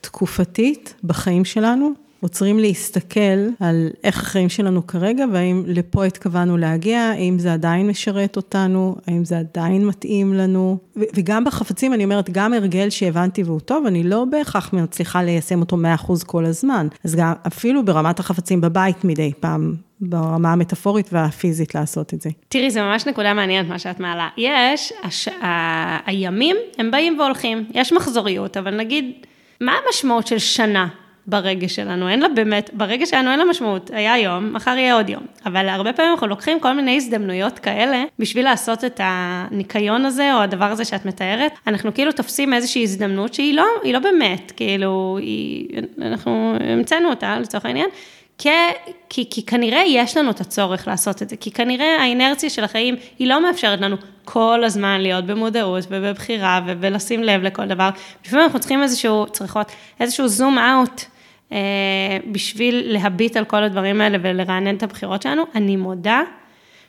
תקופתית 0.00 0.94
בחיים 1.04 1.44
שלנו, 1.44 1.92
עוצרים 2.20 2.58
להסתכל 2.58 3.48
על 3.60 3.88
איך 4.04 4.22
החיים 4.22 4.48
שלנו 4.48 4.86
כרגע, 4.86 5.24
והאם 5.32 5.62
לפה 5.66 6.04
התכוונו 6.04 6.56
להגיע, 6.56 6.98
האם 7.00 7.38
זה 7.38 7.52
עדיין 7.52 7.86
משרת 7.86 8.36
אותנו, 8.36 8.96
האם 9.06 9.24
זה 9.24 9.38
עדיין 9.38 9.86
מתאים 9.86 10.34
לנו. 10.34 10.78
וגם 10.96 11.44
בחפצים, 11.44 11.94
אני 11.94 12.04
אומרת, 12.04 12.30
גם 12.30 12.52
הרגל 12.52 12.90
שהבנתי 12.90 13.42
והוא 13.42 13.60
טוב, 13.60 13.86
אני 13.86 14.02
לא 14.02 14.24
בהכרח 14.30 14.72
מצליחה 14.72 15.22
ליישם 15.22 15.60
אותו 15.60 15.76
100% 16.06 16.24
כל 16.26 16.44
הזמן. 16.44 16.86
אז 17.04 17.14
גם 17.14 17.32
אפילו 17.46 17.84
ברמת 17.84 18.18
החפצים 18.18 18.60
בבית 18.60 19.04
מדי 19.04 19.32
פעם, 19.40 19.74
ברמה 20.00 20.52
המטאפורית 20.52 21.08
והפיזית 21.12 21.74
לעשות 21.74 22.14
את 22.14 22.20
זה. 22.20 22.30
תראי, 22.48 22.70
זה 22.70 22.82
ממש 22.82 23.06
נקודה 23.06 23.34
מעניינת 23.34 23.68
מה 23.68 23.78
שאת 23.78 24.00
מעלה. 24.00 24.28
יש, 24.36 24.92
הש... 25.02 25.28
ה... 25.28 26.10
הימים 26.10 26.56
הם 26.78 26.90
באים 26.90 27.18
והולכים, 27.18 27.64
יש 27.74 27.92
מחזוריות, 27.92 28.56
אבל 28.56 28.76
נגיד, 28.76 29.12
מה 29.60 29.72
המשמעות 29.86 30.26
של 30.26 30.38
שנה? 30.38 30.88
ברגש 31.26 31.76
שלנו, 31.76 32.08
אין 32.08 32.20
לה 32.20 32.28
באמת, 32.28 32.70
ברגש 32.72 33.10
שלנו 33.10 33.30
אין 33.30 33.38
לה 33.38 33.44
משמעות, 33.44 33.90
היה 33.94 34.18
יום, 34.18 34.52
מחר 34.52 34.70
יהיה 34.70 34.94
עוד 34.94 35.08
יום. 35.08 35.22
אבל 35.46 35.68
הרבה 35.68 35.92
פעמים 35.92 36.12
אנחנו 36.12 36.26
לוקחים 36.26 36.60
כל 36.60 36.72
מיני 36.72 36.96
הזדמנויות 36.96 37.58
כאלה, 37.58 38.04
בשביל 38.18 38.44
לעשות 38.44 38.84
את 38.84 39.00
הניקיון 39.04 40.04
הזה, 40.04 40.34
או 40.34 40.38
הדבר 40.38 40.64
הזה 40.64 40.84
שאת 40.84 41.06
מתארת, 41.06 41.52
אנחנו 41.66 41.94
כאילו 41.94 42.12
תופסים 42.12 42.54
איזושהי 42.54 42.82
הזדמנות 42.82 43.34
שהיא 43.34 43.54
לא, 43.54 43.66
היא 43.82 43.92
לא 43.92 43.98
באמת, 43.98 44.52
כאילו, 44.56 45.18
היא, 45.20 45.68
אנחנו 46.02 46.54
המצאנו 46.60 47.10
אותה 47.10 47.38
לצורך 47.38 47.64
העניין. 47.64 47.88
כי, 48.38 48.48
כי, 49.08 49.30
כי 49.30 49.46
כנראה 49.46 49.82
יש 49.86 50.16
לנו 50.16 50.30
את 50.30 50.40
הצורך 50.40 50.88
לעשות 50.88 51.22
את 51.22 51.28
זה, 51.28 51.36
כי 51.36 51.50
כנראה 51.50 51.96
האינרציה 52.00 52.50
של 52.50 52.64
החיים 52.64 52.96
היא 53.18 53.28
לא 53.28 53.42
מאפשרת 53.42 53.80
לנו 53.80 53.96
כל 54.24 54.62
הזמן 54.64 55.00
להיות 55.00 55.26
במודעות 55.26 55.84
ובבחירה 55.90 56.60
ולשים 56.80 57.22
לב 57.22 57.42
לכל 57.42 57.66
דבר. 57.66 57.90
לפעמים 58.24 58.44
אנחנו 58.44 58.58
צריכים 58.58 58.82
איזשהו, 58.82 59.26
צריכות 59.26 59.72
איזשהו 60.00 60.28
זום 60.28 60.58
אאוט 60.58 61.00
בשביל 62.32 62.82
להביט 62.86 63.36
על 63.36 63.44
כל 63.44 63.62
הדברים 63.62 64.00
האלה 64.00 64.18
ולרענן 64.22 64.76
את 64.76 64.82
הבחירות 64.82 65.22
שלנו. 65.22 65.42
אני 65.54 65.76
מודה 65.76 66.22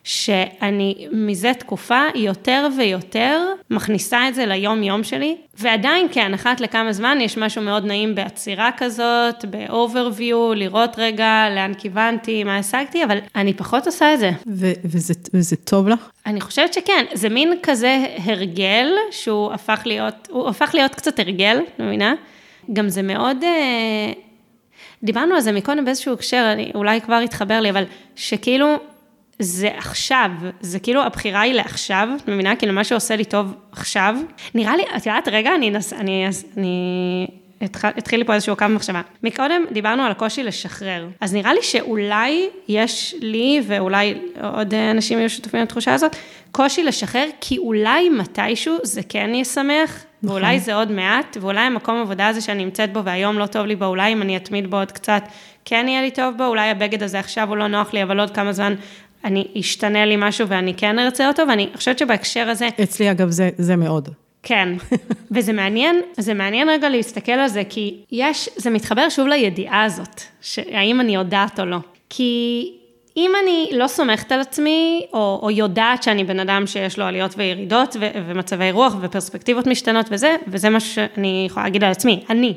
שאני 0.07 1.07
מזה 1.11 1.51
תקופה 1.53 2.01
יותר 2.15 2.67
ויותר 2.77 3.41
מכניסה 3.69 4.27
את 4.27 4.35
זה 4.35 4.45
ליום-יום 4.45 5.03
שלי, 5.03 5.35
ועדיין 5.59 6.07
אחת 6.33 6.61
לכמה 6.61 6.93
זמן 6.93 7.17
יש 7.21 7.37
משהו 7.37 7.61
מאוד 7.61 7.85
נעים 7.85 8.15
בעצירה 8.15 8.69
כזאת, 8.77 9.45
ב-overview, 9.49 10.55
לראות 10.55 10.95
רגע 10.97 11.47
לאן 11.55 11.73
כיוונתי, 11.73 12.43
מה 12.43 12.57
השגתי, 12.57 13.03
אבל 13.03 13.17
אני 13.35 13.53
פחות 13.53 13.85
עושה 13.85 14.13
את 14.13 14.19
זה. 14.19 14.31
ו- 14.47 14.71
וזה, 14.85 15.13
וזה 15.33 15.55
טוב 15.55 15.87
לך? 15.87 16.09
אני 16.25 16.41
חושבת 16.41 16.73
שכן, 16.73 17.05
זה 17.13 17.29
מין 17.29 17.53
כזה 17.63 18.05
הרגל 18.25 18.87
שהוא 19.11 19.53
הפך 19.53 19.81
להיות, 19.85 20.27
הוא 20.31 20.49
הפך 20.49 20.71
להיות 20.73 20.95
קצת 20.95 21.19
הרגל, 21.19 21.59
מבינה? 21.79 22.13
גם 22.73 22.89
זה 22.89 23.01
מאוד... 23.01 23.43
אה, 23.43 24.26
דיברנו 25.03 25.35
על 25.35 25.41
זה 25.41 25.51
מקודם 25.51 25.85
באיזשהו 25.85 26.13
הקשר, 26.13 26.49
אני, 26.53 26.71
אולי 26.75 27.01
כבר 27.01 27.21
יתחבר 27.23 27.59
לי, 27.59 27.69
אבל 27.69 27.83
שכאילו, 28.15 28.75
זה 29.39 29.69
עכשיו, 29.77 30.29
זה 30.61 30.79
כאילו 30.79 31.03
הבחירה 31.03 31.41
היא 31.41 31.53
לעכשיו, 31.53 32.09
את 32.23 32.29
מבינה? 32.29 32.55
כאילו 32.55 32.73
מה 32.73 32.83
שעושה 32.83 33.15
לי 33.15 33.25
טוב 33.25 33.53
עכשיו. 33.71 34.15
נראה 34.55 34.77
לי, 34.77 34.83
את 34.97 35.05
יודעת, 35.05 35.27
רגע, 35.27 35.55
אני, 35.55 35.69
נס, 35.69 35.93
אני, 35.93 36.25
אני 36.57 37.27
התחיל 37.61 38.19
לי 38.19 38.25
פה 38.25 38.33
איזשהו 38.33 38.55
קו 38.55 38.65
מחשבה. 38.69 39.01
מקודם 39.23 39.65
דיברנו 39.71 40.03
על 40.03 40.11
הקושי 40.11 40.43
לשחרר, 40.43 41.07
אז 41.21 41.33
נראה 41.33 41.53
לי 41.53 41.63
שאולי 41.63 42.49
יש 42.67 43.15
לי, 43.21 43.61
ואולי 43.67 44.13
עוד 44.53 44.73
אנשים 44.73 45.19
יהיו 45.19 45.29
שותפים 45.29 45.61
לתחושה 45.61 45.93
הזאת, 45.93 46.15
קושי 46.51 46.83
לשחרר, 46.83 47.25
כי 47.41 47.57
אולי 47.57 48.09
מתישהו 48.09 48.77
זה 48.83 49.01
כן 49.09 49.35
ישמח, 49.35 50.05
נכון. 50.23 50.35
ואולי 50.35 50.59
זה 50.59 50.75
עוד 50.75 50.91
מעט, 50.91 51.37
ואולי 51.41 51.59
המקום 51.59 52.01
עבודה 52.01 52.27
הזה 52.27 52.41
שאני 52.41 52.65
נמצאת 52.65 52.93
בו 52.93 53.03
והיום 53.03 53.39
לא 53.39 53.45
טוב 53.45 53.65
לי 53.65 53.75
בו, 53.75 53.85
אולי 53.85 54.13
אם 54.13 54.21
אני 54.21 54.37
אתמיד 54.37 54.71
בו 54.71 54.77
עוד 54.77 54.91
קצת, 54.91 55.23
כן 55.65 55.85
יהיה 55.87 56.01
לי 56.01 56.11
טוב 56.11 56.37
בו, 56.37 56.45
אולי 56.45 56.69
הבגד 56.69 57.03
הזה 57.03 57.19
עכשיו 57.19 57.49
הוא 57.49 57.57
לא 57.57 57.67
נוח 57.67 57.93
לי, 57.93 58.03
אבל 58.03 58.19
עוד 58.19 58.31
כמה 58.31 58.53
זמן 58.53 58.75
אני, 59.23 59.47
ישתנה 59.55 60.05
לי 60.05 60.15
משהו 60.17 60.47
ואני 60.47 60.73
כן 60.73 60.99
ארצה 60.99 61.27
אותו, 61.27 61.43
ואני 61.49 61.69
חושבת 61.75 61.99
שבהקשר 61.99 62.49
הזה... 62.49 62.67
אצלי 62.83 63.11
אגב 63.11 63.29
זה, 63.29 63.49
זה 63.57 63.75
מאוד. 63.75 64.09
כן, 64.43 64.69
וזה 65.31 65.53
מעניין, 65.53 66.01
זה 66.17 66.33
מעניין 66.33 66.69
רגע 66.69 66.89
להסתכל 66.89 67.31
על 67.31 67.47
זה, 67.47 67.63
כי 67.69 68.03
יש, 68.11 68.49
זה 68.55 68.69
מתחבר 68.69 69.09
שוב 69.09 69.27
לידיעה 69.27 69.83
הזאת, 69.83 70.21
האם 70.71 71.01
אני 71.01 71.15
יודעת 71.15 71.59
או 71.59 71.65
לא. 71.65 71.77
כי 72.09 72.71
אם 73.17 73.31
אני 73.43 73.69
לא 73.73 73.87
סומכת 73.87 74.31
על 74.31 74.39
עצמי, 74.39 75.05
או, 75.13 75.39
או 75.43 75.51
יודעת 75.51 76.03
שאני 76.03 76.23
בן 76.23 76.39
אדם 76.39 76.67
שיש 76.67 76.99
לו 76.99 77.05
עליות 77.05 77.33
וירידות, 77.37 77.95
ו, 77.99 78.07
ומצבי 78.27 78.71
רוח 78.71 78.95
ופרספקטיבות 79.01 79.67
משתנות 79.67 80.05
וזה, 80.11 80.35
וזה 80.47 80.69
מה 80.69 80.79
שאני 80.79 81.43
יכולה 81.49 81.65
להגיד 81.65 81.83
על 81.83 81.91
עצמי, 81.91 82.23
אני. 82.29 82.53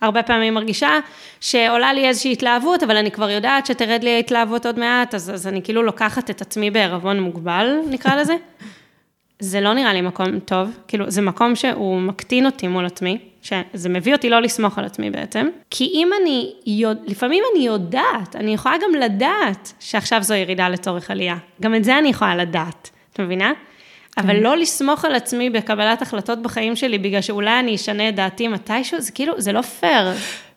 הרבה 0.00 0.22
פעמים 0.22 0.54
מרגישה 0.54 0.98
שעולה 1.40 1.92
לי 1.92 2.08
איזושהי 2.08 2.32
התלהבות, 2.32 2.82
אבל 2.82 2.96
אני 2.96 3.10
כבר 3.10 3.30
יודעת 3.30 3.66
שתרד 3.66 4.04
לי 4.04 4.10
ההתלהבות 4.10 4.66
עוד 4.66 4.78
מעט, 4.78 5.14
אז, 5.14 5.30
אז 5.30 5.46
אני 5.46 5.62
כאילו 5.62 5.82
לוקחת 5.82 6.30
את 6.30 6.40
עצמי 6.40 6.70
בערבון 6.70 7.20
מוגבל, 7.20 7.78
נקרא 7.90 8.14
לזה. 8.14 8.36
זה 9.40 9.60
לא 9.60 9.74
נראה 9.74 9.92
לי 9.92 10.00
מקום 10.00 10.38
טוב, 10.38 10.70
כאילו, 10.88 11.10
זה 11.10 11.22
מקום 11.22 11.56
שהוא 11.56 12.00
מקטין 12.00 12.46
אותי 12.46 12.68
מול 12.68 12.86
עצמי, 12.86 13.18
שזה 13.42 13.88
מביא 13.88 14.14
אותי 14.14 14.30
לא 14.30 14.40
לסמוך 14.40 14.78
על 14.78 14.84
עצמי 14.84 15.10
בעצם, 15.10 15.48
כי 15.70 15.84
אם 15.84 16.10
אני, 16.22 16.52
יודע, 16.66 17.02
לפעמים 17.06 17.44
אני 17.54 17.66
יודעת, 17.66 18.36
אני 18.36 18.54
יכולה 18.54 18.74
גם 18.82 18.94
לדעת 19.00 19.72
שעכשיו 19.80 20.22
זו 20.22 20.34
ירידה 20.34 20.68
לצורך 20.68 21.10
עלייה, 21.10 21.36
גם 21.60 21.74
את 21.74 21.84
זה 21.84 21.98
אני 21.98 22.08
יכולה 22.08 22.36
לדעת, 22.36 22.90
את 23.12 23.20
מבינה? 23.20 23.52
אבל 24.18 24.36
כן. 24.36 24.42
לא 24.42 24.56
לסמוך 24.56 25.04
על 25.04 25.14
עצמי 25.14 25.50
בקבלת 25.50 26.02
החלטות 26.02 26.42
בחיים 26.42 26.76
שלי, 26.76 26.98
בגלל 26.98 27.20
שאולי 27.20 27.60
אני 27.60 27.74
אשנה 27.74 28.08
את 28.08 28.14
דעתי 28.14 28.48
מתישהו, 28.48 29.00
זה 29.00 29.12
כאילו, 29.12 29.40
זה 29.40 29.52
לא 29.52 29.62
פייר. 29.62 30.06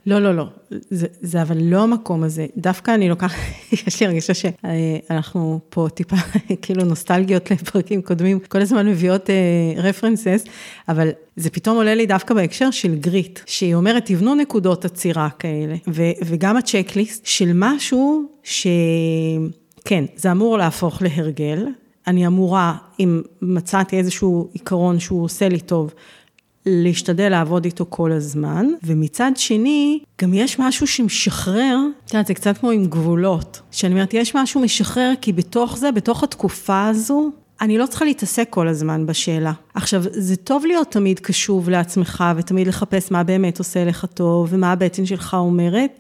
לא, 0.07 0.19
לא, 0.19 0.35
לא, 0.35 0.45
זה, 0.69 1.07
זה 1.21 1.41
אבל 1.41 1.57
לא 1.61 1.83
המקום 1.83 2.23
הזה. 2.23 2.45
דווקא 2.57 2.95
אני 2.95 3.09
לוקחת, 3.09 3.37
יש 3.71 4.01
לי 4.01 4.07
הרגשה 4.07 4.33
שאנחנו 4.33 5.59
פה 5.69 5.87
טיפה 5.93 6.15
כאילו 6.61 6.83
נוסטלגיות 6.83 7.51
לפרקים 7.51 8.01
קודמים, 8.01 8.39
כל 8.39 8.61
הזמן 8.61 8.87
מביאות 8.87 9.29
רפרנסס, 9.77 10.43
uh, 10.45 10.49
אבל 10.89 11.09
זה 11.35 11.49
פתאום 11.49 11.77
עולה 11.77 11.95
לי 11.95 12.05
דווקא 12.05 12.33
בהקשר 12.33 12.71
של 12.71 12.95
גריט, 12.95 13.39
שהיא 13.45 13.75
אומרת, 13.75 14.05
תבנו 14.05 14.35
נקודות 14.35 14.85
עצירה 14.85 15.29
כאלה, 15.39 15.75
ו, 15.87 16.03
וגם 16.25 16.57
הצ'קליסט 16.57 17.25
של 17.25 17.51
משהו 17.53 18.23
שכן, 18.43 20.05
זה 20.15 20.31
אמור 20.31 20.57
להפוך 20.57 21.01
להרגל, 21.01 21.65
אני 22.07 22.27
אמורה, 22.27 22.75
אם 22.99 23.21
מצאתי 23.41 23.97
איזשהו 23.97 24.49
עיקרון 24.53 24.99
שהוא 24.99 25.23
עושה 25.23 25.49
לי 25.49 25.59
טוב, 25.59 25.93
להשתדל 26.65 27.30
לעבוד 27.30 27.65
איתו 27.65 27.86
כל 27.89 28.12
הזמן, 28.12 28.67
ומצד 28.84 29.32
שני, 29.36 29.99
גם 30.21 30.34
יש 30.34 30.60
משהו 30.60 30.88
שמשחרר, 30.88 31.78
את 32.06 32.13
יודעת, 32.13 32.28
זה 32.28 32.34
קצת 32.34 32.58
כמו 32.58 32.71
עם 32.71 32.86
גבולות, 32.86 33.62
שאני 33.71 33.93
אומרת, 33.93 34.13
יש 34.13 34.36
משהו 34.36 34.62
משחרר, 34.62 35.13
כי 35.21 35.34
בתוך 35.34 35.78
זה, 35.78 35.91
בתוך 35.91 36.23
התקופה 36.23 36.88
הזו, 36.88 37.32
אני 37.62 37.78
לא 37.78 37.86
צריכה 37.86 38.06
להתעסק 38.06 38.47
כל 38.49 38.67
הזמן 38.67 39.06
בשאלה. 39.06 39.51
עכשיו, 39.73 40.04
זה 40.12 40.36
טוב 40.36 40.65
להיות 40.65 40.91
תמיד 40.91 41.19
קשוב 41.19 41.69
לעצמך, 41.69 42.23
ותמיד 42.38 42.67
לחפש 42.67 43.12
מה 43.12 43.23
באמת 43.23 43.60
עושה 43.60 43.86
לך 43.86 44.06
טוב, 44.13 44.47
ומה 44.51 44.71
הבטן 44.71 45.06
שלך 45.06 45.34
אומרת, 45.34 45.99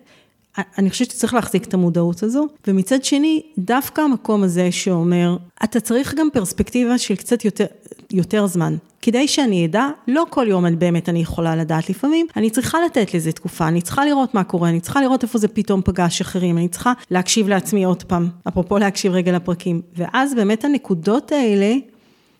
אני 0.77 0.89
חושבת 0.89 1.11
שצריך 1.11 1.33
להחזיק 1.33 1.65
את 1.65 1.73
המודעות 1.73 2.23
הזו, 2.23 2.47
ומצד 2.67 3.03
שני, 3.03 3.41
דווקא 3.57 4.01
המקום 4.01 4.43
הזה 4.43 4.71
שאומר, 4.71 5.37
אתה 5.63 5.79
צריך 5.79 6.13
גם 6.13 6.27
פרספקטיבה 6.33 6.97
של 6.97 7.15
קצת 7.15 7.45
יותר, 7.45 7.65
יותר 8.11 8.47
זמן. 8.47 8.75
כדי 9.01 9.27
שאני 9.27 9.65
אדע, 9.65 9.87
לא 10.07 10.25
כל 10.29 10.45
יום 10.49 10.65
אני 10.65 10.75
באמת 10.75 11.09
אני 11.09 11.19
יכולה 11.19 11.55
לדעת 11.55 11.89
לפעמים, 11.89 12.27
אני 12.35 12.49
צריכה 12.49 12.77
לתת 12.85 13.13
לזה 13.13 13.31
תקופה, 13.31 13.67
אני 13.67 13.81
צריכה 13.81 14.05
לראות 14.05 14.33
מה 14.33 14.43
קורה, 14.43 14.69
אני 14.69 14.79
צריכה 14.79 15.01
לראות 15.01 15.23
איפה 15.23 15.37
זה 15.37 15.47
פתאום 15.47 15.81
פגש 15.85 16.21
אחרים, 16.21 16.57
אני 16.57 16.67
צריכה 16.67 16.93
להקשיב 17.11 17.47
לעצמי 17.47 17.83
עוד 17.83 18.03
פעם, 18.03 18.29
אפרופו 18.47 18.77
להקשיב 18.77 19.11
רגע 19.11 19.31
לפרקים. 19.31 19.81
ואז 19.97 20.35
באמת 20.35 20.65
הנקודות 20.65 21.31
האלה, 21.31 21.75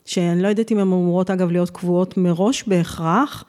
שאני 0.06 0.41
לא 0.41 0.47
יודעת 0.47 0.71
אם 0.71 0.78
הן 0.78 0.82
אמורות 0.82 1.32
אגב 1.32 1.51
להיות 1.51 1.69
קבועות 1.69 2.17
מראש 2.17 2.63
בהכרח, 2.67 3.43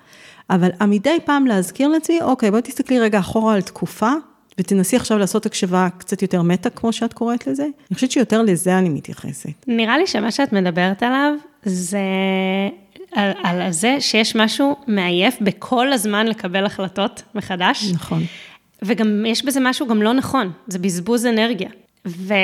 אבל 0.50 0.70
מדי 0.86 1.18
פעם 1.24 1.46
להזכיר 1.46 1.88
לעצמי, 1.88 2.22
אוקיי, 2.22 2.50
בואי 2.50 2.62
תסתכלי 2.62 3.00
רגע 3.00 3.18
אחורה 3.18 3.54
על 3.54 3.62
תקופה, 3.62 4.12
ותנסי 4.60 4.96
עכשיו 4.96 5.18
לעשות 5.18 5.46
הקשבה 5.46 5.88
קצת 5.98 6.22
יותר 6.22 6.42
מטה, 6.42 6.70
כמו 6.70 6.92
שאת 6.92 7.12
קוראת 7.12 7.46
לזה. 7.46 7.62
אני 7.62 7.94
חושבת 7.94 8.10
שיותר 8.10 8.42
לזה 8.42 8.78
אני 8.78 8.88
מתייחסת. 8.88 9.50
נראה 9.66 9.98
לי 9.98 10.06
שמה 10.06 10.30
שאת 10.30 10.52
מדברת 10.52 11.02
עליו, 11.02 11.32
זה 11.64 12.00
על, 13.12 13.32
על 13.42 13.70
זה 13.70 13.96
שיש 14.00 14.36
משהו 14.36 14.76
מעייף 14.86 15.36
בכל 15.40 15.92
הזמן 15.92 16.26
לקבל 16.26 16.66
החלטות 16.66 17.22
מחדש. 17.34 17.92
נכון. 17.92 18.22
וגם 18.82 19.26
יש 19.26 19.44
בזה 19.44 19.60
משהו 19.60 19.86
גם 19.86 20.02
לא 20.02 20.12
נכון, 20.12 20.52
זה 20.66 20.78
בזבוז 20.78 21.26
אנרגיה. 21.26 21.68
ו... 22.06 22.34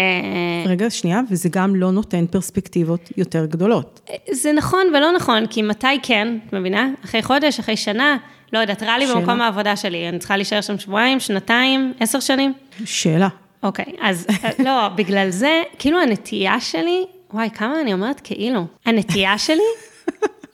רגע, 0.66 0.90
שנייה, 0.90 1.20
וזה 1.30 1.48
גם 1.48 1.76
לא 1.76 1.90
נותן 1.90 2.26
פרספקטיבות 2.26 3.10
יותר 3.16 3.46
גדולות. 3.46 4.10
זה 4.30 4.52
נכון 4.52 4.86
ולא 4.96 5.12
נכון, 5.12 5.46
כי 5.46 5.62
מתי 5.62 5.86
כן, 6.02 6.38
את 6.48 6.54
מבינה? 6.54 6.88
אחרי 7.04 7.22
חודש, 7.22 7.60
אחרי 7.60 7.76
שנה, 7.76 8.16
לא 8.52 8.58
יודעת, 8.58 8.82
רע 8.82 8.98
לי 8.98 9.06
שאלה. 9.06 9.20
במקום 9.20 9.40
העבודה 9.40 9.76
שלי, 9.76 10.08
אני 10.08 10.18
צריכה 10.18 10.36
להישאר 10.36 10.60
שם 10.60 10.78
שבועיים, 10.78 11.20
שנתיים, 11.20 11.92
עשר 12.00 12.20
שנים? 12.20 12.52
שאלה. 12.84 13.28
אוקיי, 13.62 13.84
אז 14.00 14.26
לא, 14.64 14.88
בגלל 14.88 15.30
זה, 15.30 15.62
כאילו 15.78 16.00
הנטייה 16.00 16.60
שלי, 16.60 17.04
וואי, 17.32 17.50
כמה 17.54 17.80
אני 17.80 17.92
אומרת 17.92 18.20
כאילו, 18.24 18.66
הנטייה 18.86 19.38
שלי 19.38 19.62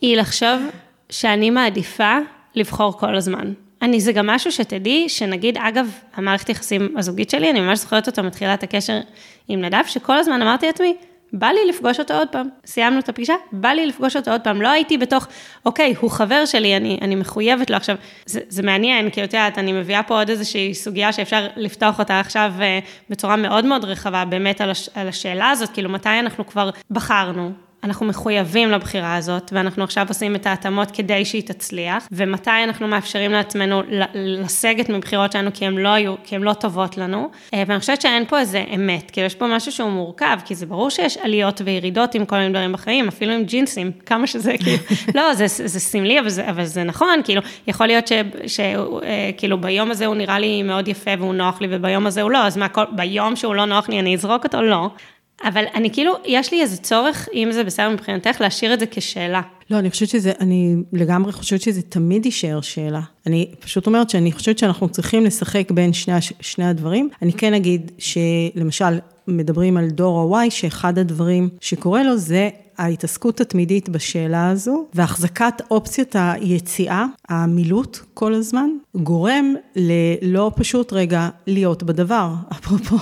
היא 0.00 0.16
לחשוב 0.16 0.60
שאני 1.10 1.50
מעדיפה 1.50 2.16
לבחור 2.54 2.98
כל 2.98 3.16
הזמן. 3.16 3.52
אני, 3.82 4.00
זה 4.00 4.12
גם 4.12 4.26
משהו 4.26 4.52
שתדעי, 4.52 5.08
שנגיד, 5.08 5.58
אגב, 5.58 5.90
המערכת 6.14 6.48
יחסים 6.48 6.94
הזוגית 6.96 7.30
שלי, 7.30 7.50
אני 7.50 7.60
ממש 7.60 7.78
זוכרת 7.78 8.06
אותו 8.06 8.22
מתחילת 8.22 8.62
הקשר 8.62 9.00
עם 9.48 9.64
נדב, 9.64 9.82
שכל 9.86 10.18
הזמן 10.18 10.42
אמרתי 10.42 10.66
לעצמי, 10.66 10.96
בא 11.32 11.46
לי 11.46 11.60
לפגוש 11.68 12.00
אותו 12.00 12.14
עוד 12.14 12.28
פעם. 12.28 12.48
סיימנו 12.66 12.98
את 12.98 13.08
הפגישה, 13.08 13.34
בא 13.52 13.68
לי 13.68 13.86
לפגוש 13.86 14.16
אותו 14.16 14.30
עוד 14.30 14.40
פעם. 14.40 14.62
לא 14.62 14.68
הייתי 14.68 14.98
בתוך, 14.98 15.26
אוקיי, 15.66 15.94
הוא 16.00 16.10
חבר 16.10 16.44
שלי, 16.44 16.76
אני, 16.76 16.98
אני 17.02 17.14
מחויבת 17.14 17.70
לו 17.70 17.76
עכשיו. 17.76 17.96
זה, 18.26 18.40
זה 18.48 18.62
מעניין, 18.62 19.10
כי 19.10 19.24
את 19.24 19.34
יודעת, 19.34 19.58
אני 19.58 19.72
מביאה 19.72 20.02
פה 20.02 20.18
עוד 20.18 20.30
איזושהי 20.30 20.74
סוגיה 20.74 21.12
שאפשר 21.12 21.46
לפתוח 21.56 21.98
אותה 21.98 22.20
עכשיו 22.20 22.52
אה, 22.60 22.78
בצורה 23.10 23.36
מאוד 23.36 23.64
מאוד 23.64 23.84
רחבה, 23.84 24.24
באמת 24.24 24.60
על, 24.60 24.70
הש, 24.70 24.88
על 24.94 25.08
השאלה 25.08 25.50
הזאת, 25.50 25.68
כאילו, 25.68 25.90
מתי 25.90 26.08
אנחנו 26.08 26.46
כבר 26.46 26.70
בחרנו, 26.90 27.52
אנחנו 27.84 28.06
מחויבים 28.06 28.70
לבחירה 28.70 29.16
הזאת, 29.16 29.50
ואנחנו 29.52 29.84
עכשיו 29.84 30.06
עושים 30.08 30.34
את 30.34 30.46
ההתאמות 30.46 30.90
כדי 30.90 31.24
שהיא 31.24 31.42
תצליח, 31.42 32.08
ומתי 32.12 32.50
אנחנו 32.64 32.88
מאפשרים 32.88 33.32
לעצמנו 33.32 33.82
לסגת 34.14 34.88
מבחירות 34.88 35.32
שלנו 35.32 35.50
כי 35.54 35.66
הן 35.66 35.74
לא 35.74 35.88
היו, 35.88 36.14
כי 36.24 36.36
הן 36.36 36.42
לא 36.42 36.52
טובות 36.52 36.98
לנו, 36.98 37.30
אה, 37.54 37.62
ואני 37.66 37.80
חושבת 37.80 38.00
שאין 38.00 38.24
פה 38.26 38.38
איזה 38.38 38.64
אמת, 38.74 39.10
כאילו 39.10 39.26
יש 39.26 39.34
פה 39.34 39.46
משהו 39.46 39.72
שהוא 39.72 39.90
מורכב, 39.90 40.38
כי 40.44 40.54
זה 40.54 40.66
ברור 40.66 40.90
שיש 40.90 41.16
עליות 41.16 41.60
וירידות 41.64 42.14
עם 42.14 42.24
כל 42.24 42.36
מיני 42.36 42.50
דברים 42.50 42.72
בחיים, 42.72 43.08
אפילו 43.08 43.32
עם 43.32 43.44
ג'ינסים, 43.44 43.92
כמה 44.06 44.26
שזה 44.26 44.54
כאילו, 44.58 44.78
לא, 45.14 45.34
זה, 45.34 45.46
זה 45.46 45.80
סמלי, 45.80 46.20
אבל 46.20 46.28
זה, 46.28 46.50
אבל 46.50 46.64
זה 46.64 46.84
נכון, 46.84 47.20
כאילו, 47.24 47.42
יכול 47.66 47.86
להיות 47.86 48.10
שכאילו 48.46 49.56
אה, 49.56 49.62
ביום 49.62 49.90
הזה 49.90 50.06
הוא 50.06 50.14
נראה 50.14 50.38
לי 50.38 50.62
מאוד 50.62 50.88
יפה 50.88 51.10
והוא 51.18 51.34
נוח 51.34 51.60
לי, 51.60 51.68
וביום 51.70 52.06
הזה 52.06 52.22
הוא 52.22 52.30
לא, 52.30 52.38
אז 52.38 52.56
מה, 52.56 52.68
כל, 52.68 52.84
ביום 52.92 53.36
שהוא 53.36 53.54
לא 53.54 53.64
נוח 53.64 53.88
לי 53.88 54.00
אני 54.00 54.14
אזרוק 54.14 54.44
אותו? 54.44 54.62
לא. 54.62 54.90
אבל 55.44 55.64
אני 55.74 55.90
כאילו, 55.90 56.12
יש 56.24 56.52
לי 56.52 56.62
איזה 56.62 56.76
צורך, 56.76 57.28
אם 57.34 57.48
זה 57.52 57.64
בסדר 57.64 57.90
מבחינתך, 57.90 58.40
להשאיר 58.40 58.74
את 58.74 58.80
זה 58.80 58.86
כשאלה. 58.90 59.40
לא, 59.70 59.78
אני 59.78 59.90
חושבת 59.90 60.08
שזה, 60.08 60.32
אני 60.40 60.76
לגמרי 60.92 61.32
חושבת 61.32 61.60
שזה 61.60 61.82
תמיד 61.82 62.26
יישאר 62.26 62.60
שאלה. 62.60 63.00
אני 63.26 63.50
פשוט 63.60 63.86
אומרת 63.86 64.10
שאני 64.10 64.32
חושבת 64.32 64.58
שאנחנו 64.58 64.88
צריכים 64.88 65.24
לשחק 65.24 65.70
בין 65.70 65.92
שני, 65.92 66.14
שני 66.40 66.64
הדברים. 66.64 67.08
אני 67.22 67.32
כן 67.32 67.54
אגיד 67.54 67.92
שלמשל, 67.98 68.98
מדברים 69.28 69.76
על 69.76 69.90
דור 69.90 70.36
ה-Y, 70.36 70.50
שאחד 70.50 70.98
הדברים 70.98 71.48
שקורה 71.60 72.02
לו 72.02 72.16
זה 72.16 72.48
ההתעסקות 72.78 73.40
התמידית 73.40 73.88
בשאלה 73.88 74.50
הזו, 74.50 74.86
והחזקת 74.94 75.62
אופציית 75.70 76.14
היציאה, 76.18 77.06
המילוט 77.28 77.98
כל 78.14 78.34
הזמן, 78.34 78.70
גורם 78.94 79.54
ללא 79.76 80.52
פשוט 80.56 80.92
רגע 80.92 81.28
להיות 81.46 81.82
בדבר, 81.82 82.34
אפרופו. 82.52 82.96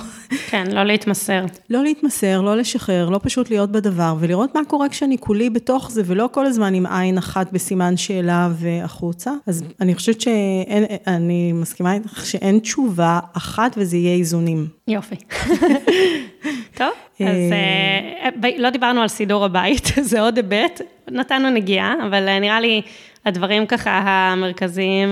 כן, 0.49 0.67
לא 0.71 0.83
להתמסר. 0.83 1.45
לא 1.69 1.83
להתמסר, 1.83 2.41
לא 2.41 2.57
לשחרר, 2.57 3.09
לא 3.09 3.19
פשוט 3.23 3.49
להיות 3.49 3.71
בדבר, 3.71 4.15
ולראות 4.19 4.55
מה 4.55 4.65
קורה 4.65 4.89
כשאני 4.89 5.17
כולי 5.17 5.49
בתוך 5.49 5.91
זה, 5.91 6.01
ולא 6.05 6.29
כל 6.31 6.45
הזמן 6.45 6.73
עם 6.73 6.85
עין 6.85 7.17
אחת 7.17 7.51
בסימן 7.51 7.97
שאלה 7.97 8.49
והחוצה. 8.53 9.31
אז 9.47 9.63
אני 9.81 9.95
חושבת 9.95 10.21
שאין, 10.21 10.85
אני 11.07 11.51
מסכימה 11.51 11.93
איתך 11.93 12.25
שאין 12.25 12.59
תשובה 12.59 13.19
אחת 13.33 13.75
וזה 13.77 13.97
יהיה 13.97 14.15
איזונים. 14.15 14.67
יופי. 14.87 15.15
טוב, 16.77 16.93
אז 17.19 17.51
אה, 17.51 18.29
אה, 18.43 18.49
לא 18.57 18.69
דיברנו 18.69 19.01
על 19.01 19.07
סידור 19.07 19.45
הבית, 19.45 19.85
זה 20.09 20.21
עוד 20.21 20.37
היבט, 20.37 20.81
נתנו 21.11 21.49
נגיעה, 21.49 21.93
אבל 22.07 22.27
אה, 22.27 22.39
נראה 22.39 22.59
לי 22.59 22.81
הדברים 23.27 23.65
ככה 23.65 23.91
המרכזיים 24.31 25.09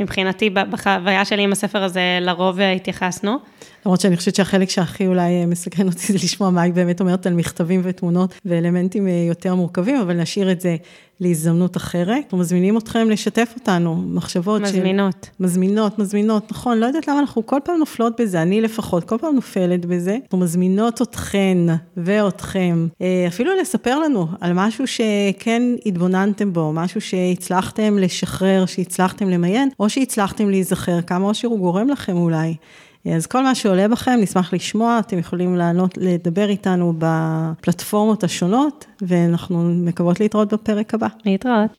מבחינתי 0.00 0.50
בחוויה 0.50 1.24
שלי 1.24 1.42
עם 1.42 1.52
הספר 1.52 1.82
הזה, 1.82 2.18
לרוב 2.20 2.60
התייחסנו. 2.60 3.38
למרות 3.86 4.00
שאני 4.00 4.16
חושבת 4.16 4.34
שהחלק 4.34 4.70
שהכי 4.70 5.06
אולי 5.06 5.46
מסקרן 5.46 5.86
אותי 5.86 6.12
זה 6.12 6.14
לשמוע 6.14 6.50
מה 6.50 6.62
היא 6.62 6.72
באמת 6.72 7.00
אומרת 7.00 7.26
על 7.26 7.34
מכתבים 7.34 7.80
ותמונות 7.84 8.34
ואלמנטים 8.44 9.08
יותר 9.08 9.54
מורכבים, 9.54 9.96
אבל 10.00 10.14
נשאיר 10.20 10.52
את 10.52 10.60
זה 10.60 10.76
להזדמנות 11.20 11.76
אחרת. 11.76 12.22
אנחנו 12.24 12.38
מזמינים 12.38 12.78
אתכם 12.78 13.10
לשתף 13.10 13.52
אותנו, 13.54 13.96
מחשבות 13.96 14.62
מזמינות. 14.62 15.28
של... 15.38 15.44
מזמינות, 15.44 15.98
מזמינות, 15.98 16.52
נכון, 16.52 16.78
לא 16.78 16.86
יודעת 16.86 17.08
למה 17.08 17.20
אנחנו 17.20 17.46
כל 17.46 17.58
פעם 17.64 17.78
נופלות 17.78 18.20
בזה, 18.20 18.42
אני 18.42 18.60
לפחות, 18.60 19.04
כל 19.04 19.18
פעם 19.18 19.34
נופלת 19.34 19.86
בזה. 19.86 20.18
אנחנו 20.22 20.38
מזמינות 20.38 21.02
אתכן 21.02 21.58
ואתכם, 21.96 22.86
אה, 23.02 23.24
אפילו 23.28 23.50
לספר 23.60 23.98
לנו 23.98 24.26
על 24.40 24.52
משהו 24.54 24.84
שכן 24.86 25.62
התבוננתם 25.86 26.52
בו, 26.52 26.72
משהו 26.72 27.00
שהצלחתם 27.00 27.98
לשחרר, 27.98 28.66
שהצלחתם 28.66 29.28
למיין, 29.28 29.68
או 29.80 29.88
שהצלחתם 29.88 30.50
להיזכר, 30.50 31.02
כמה 31.02 31.26
אושר 31.26 31.48
הוא 31.48 31.58
גורם 31.58 31.88
לכם 31.88 32.16
אולי. 32.16 32.54
אז 33.14 33.26
כל 33.26 33.42
מה 33.42 33.54
שעולה 33.54 33.88
בכם, 33.88 34.18
נשמח 34.20 34.52
לשמוע, 34.52 34.98
אתם 34.98 35.18
יכולים 35.18 35.56
לענות, 35.56 35.98
לדבר 36.00 36.48
איתנו 36.48 36.94
בפלטפורמות 36.98 38.24
השונות, 38.24 38.84
ואנחנו 39.02 39.62
מקוות 39.62 40.20
להתראות 40.20 40.52
בפרק 40.52 40.94
הבא. 40.94 41.08
להתראות. 41.24 41.70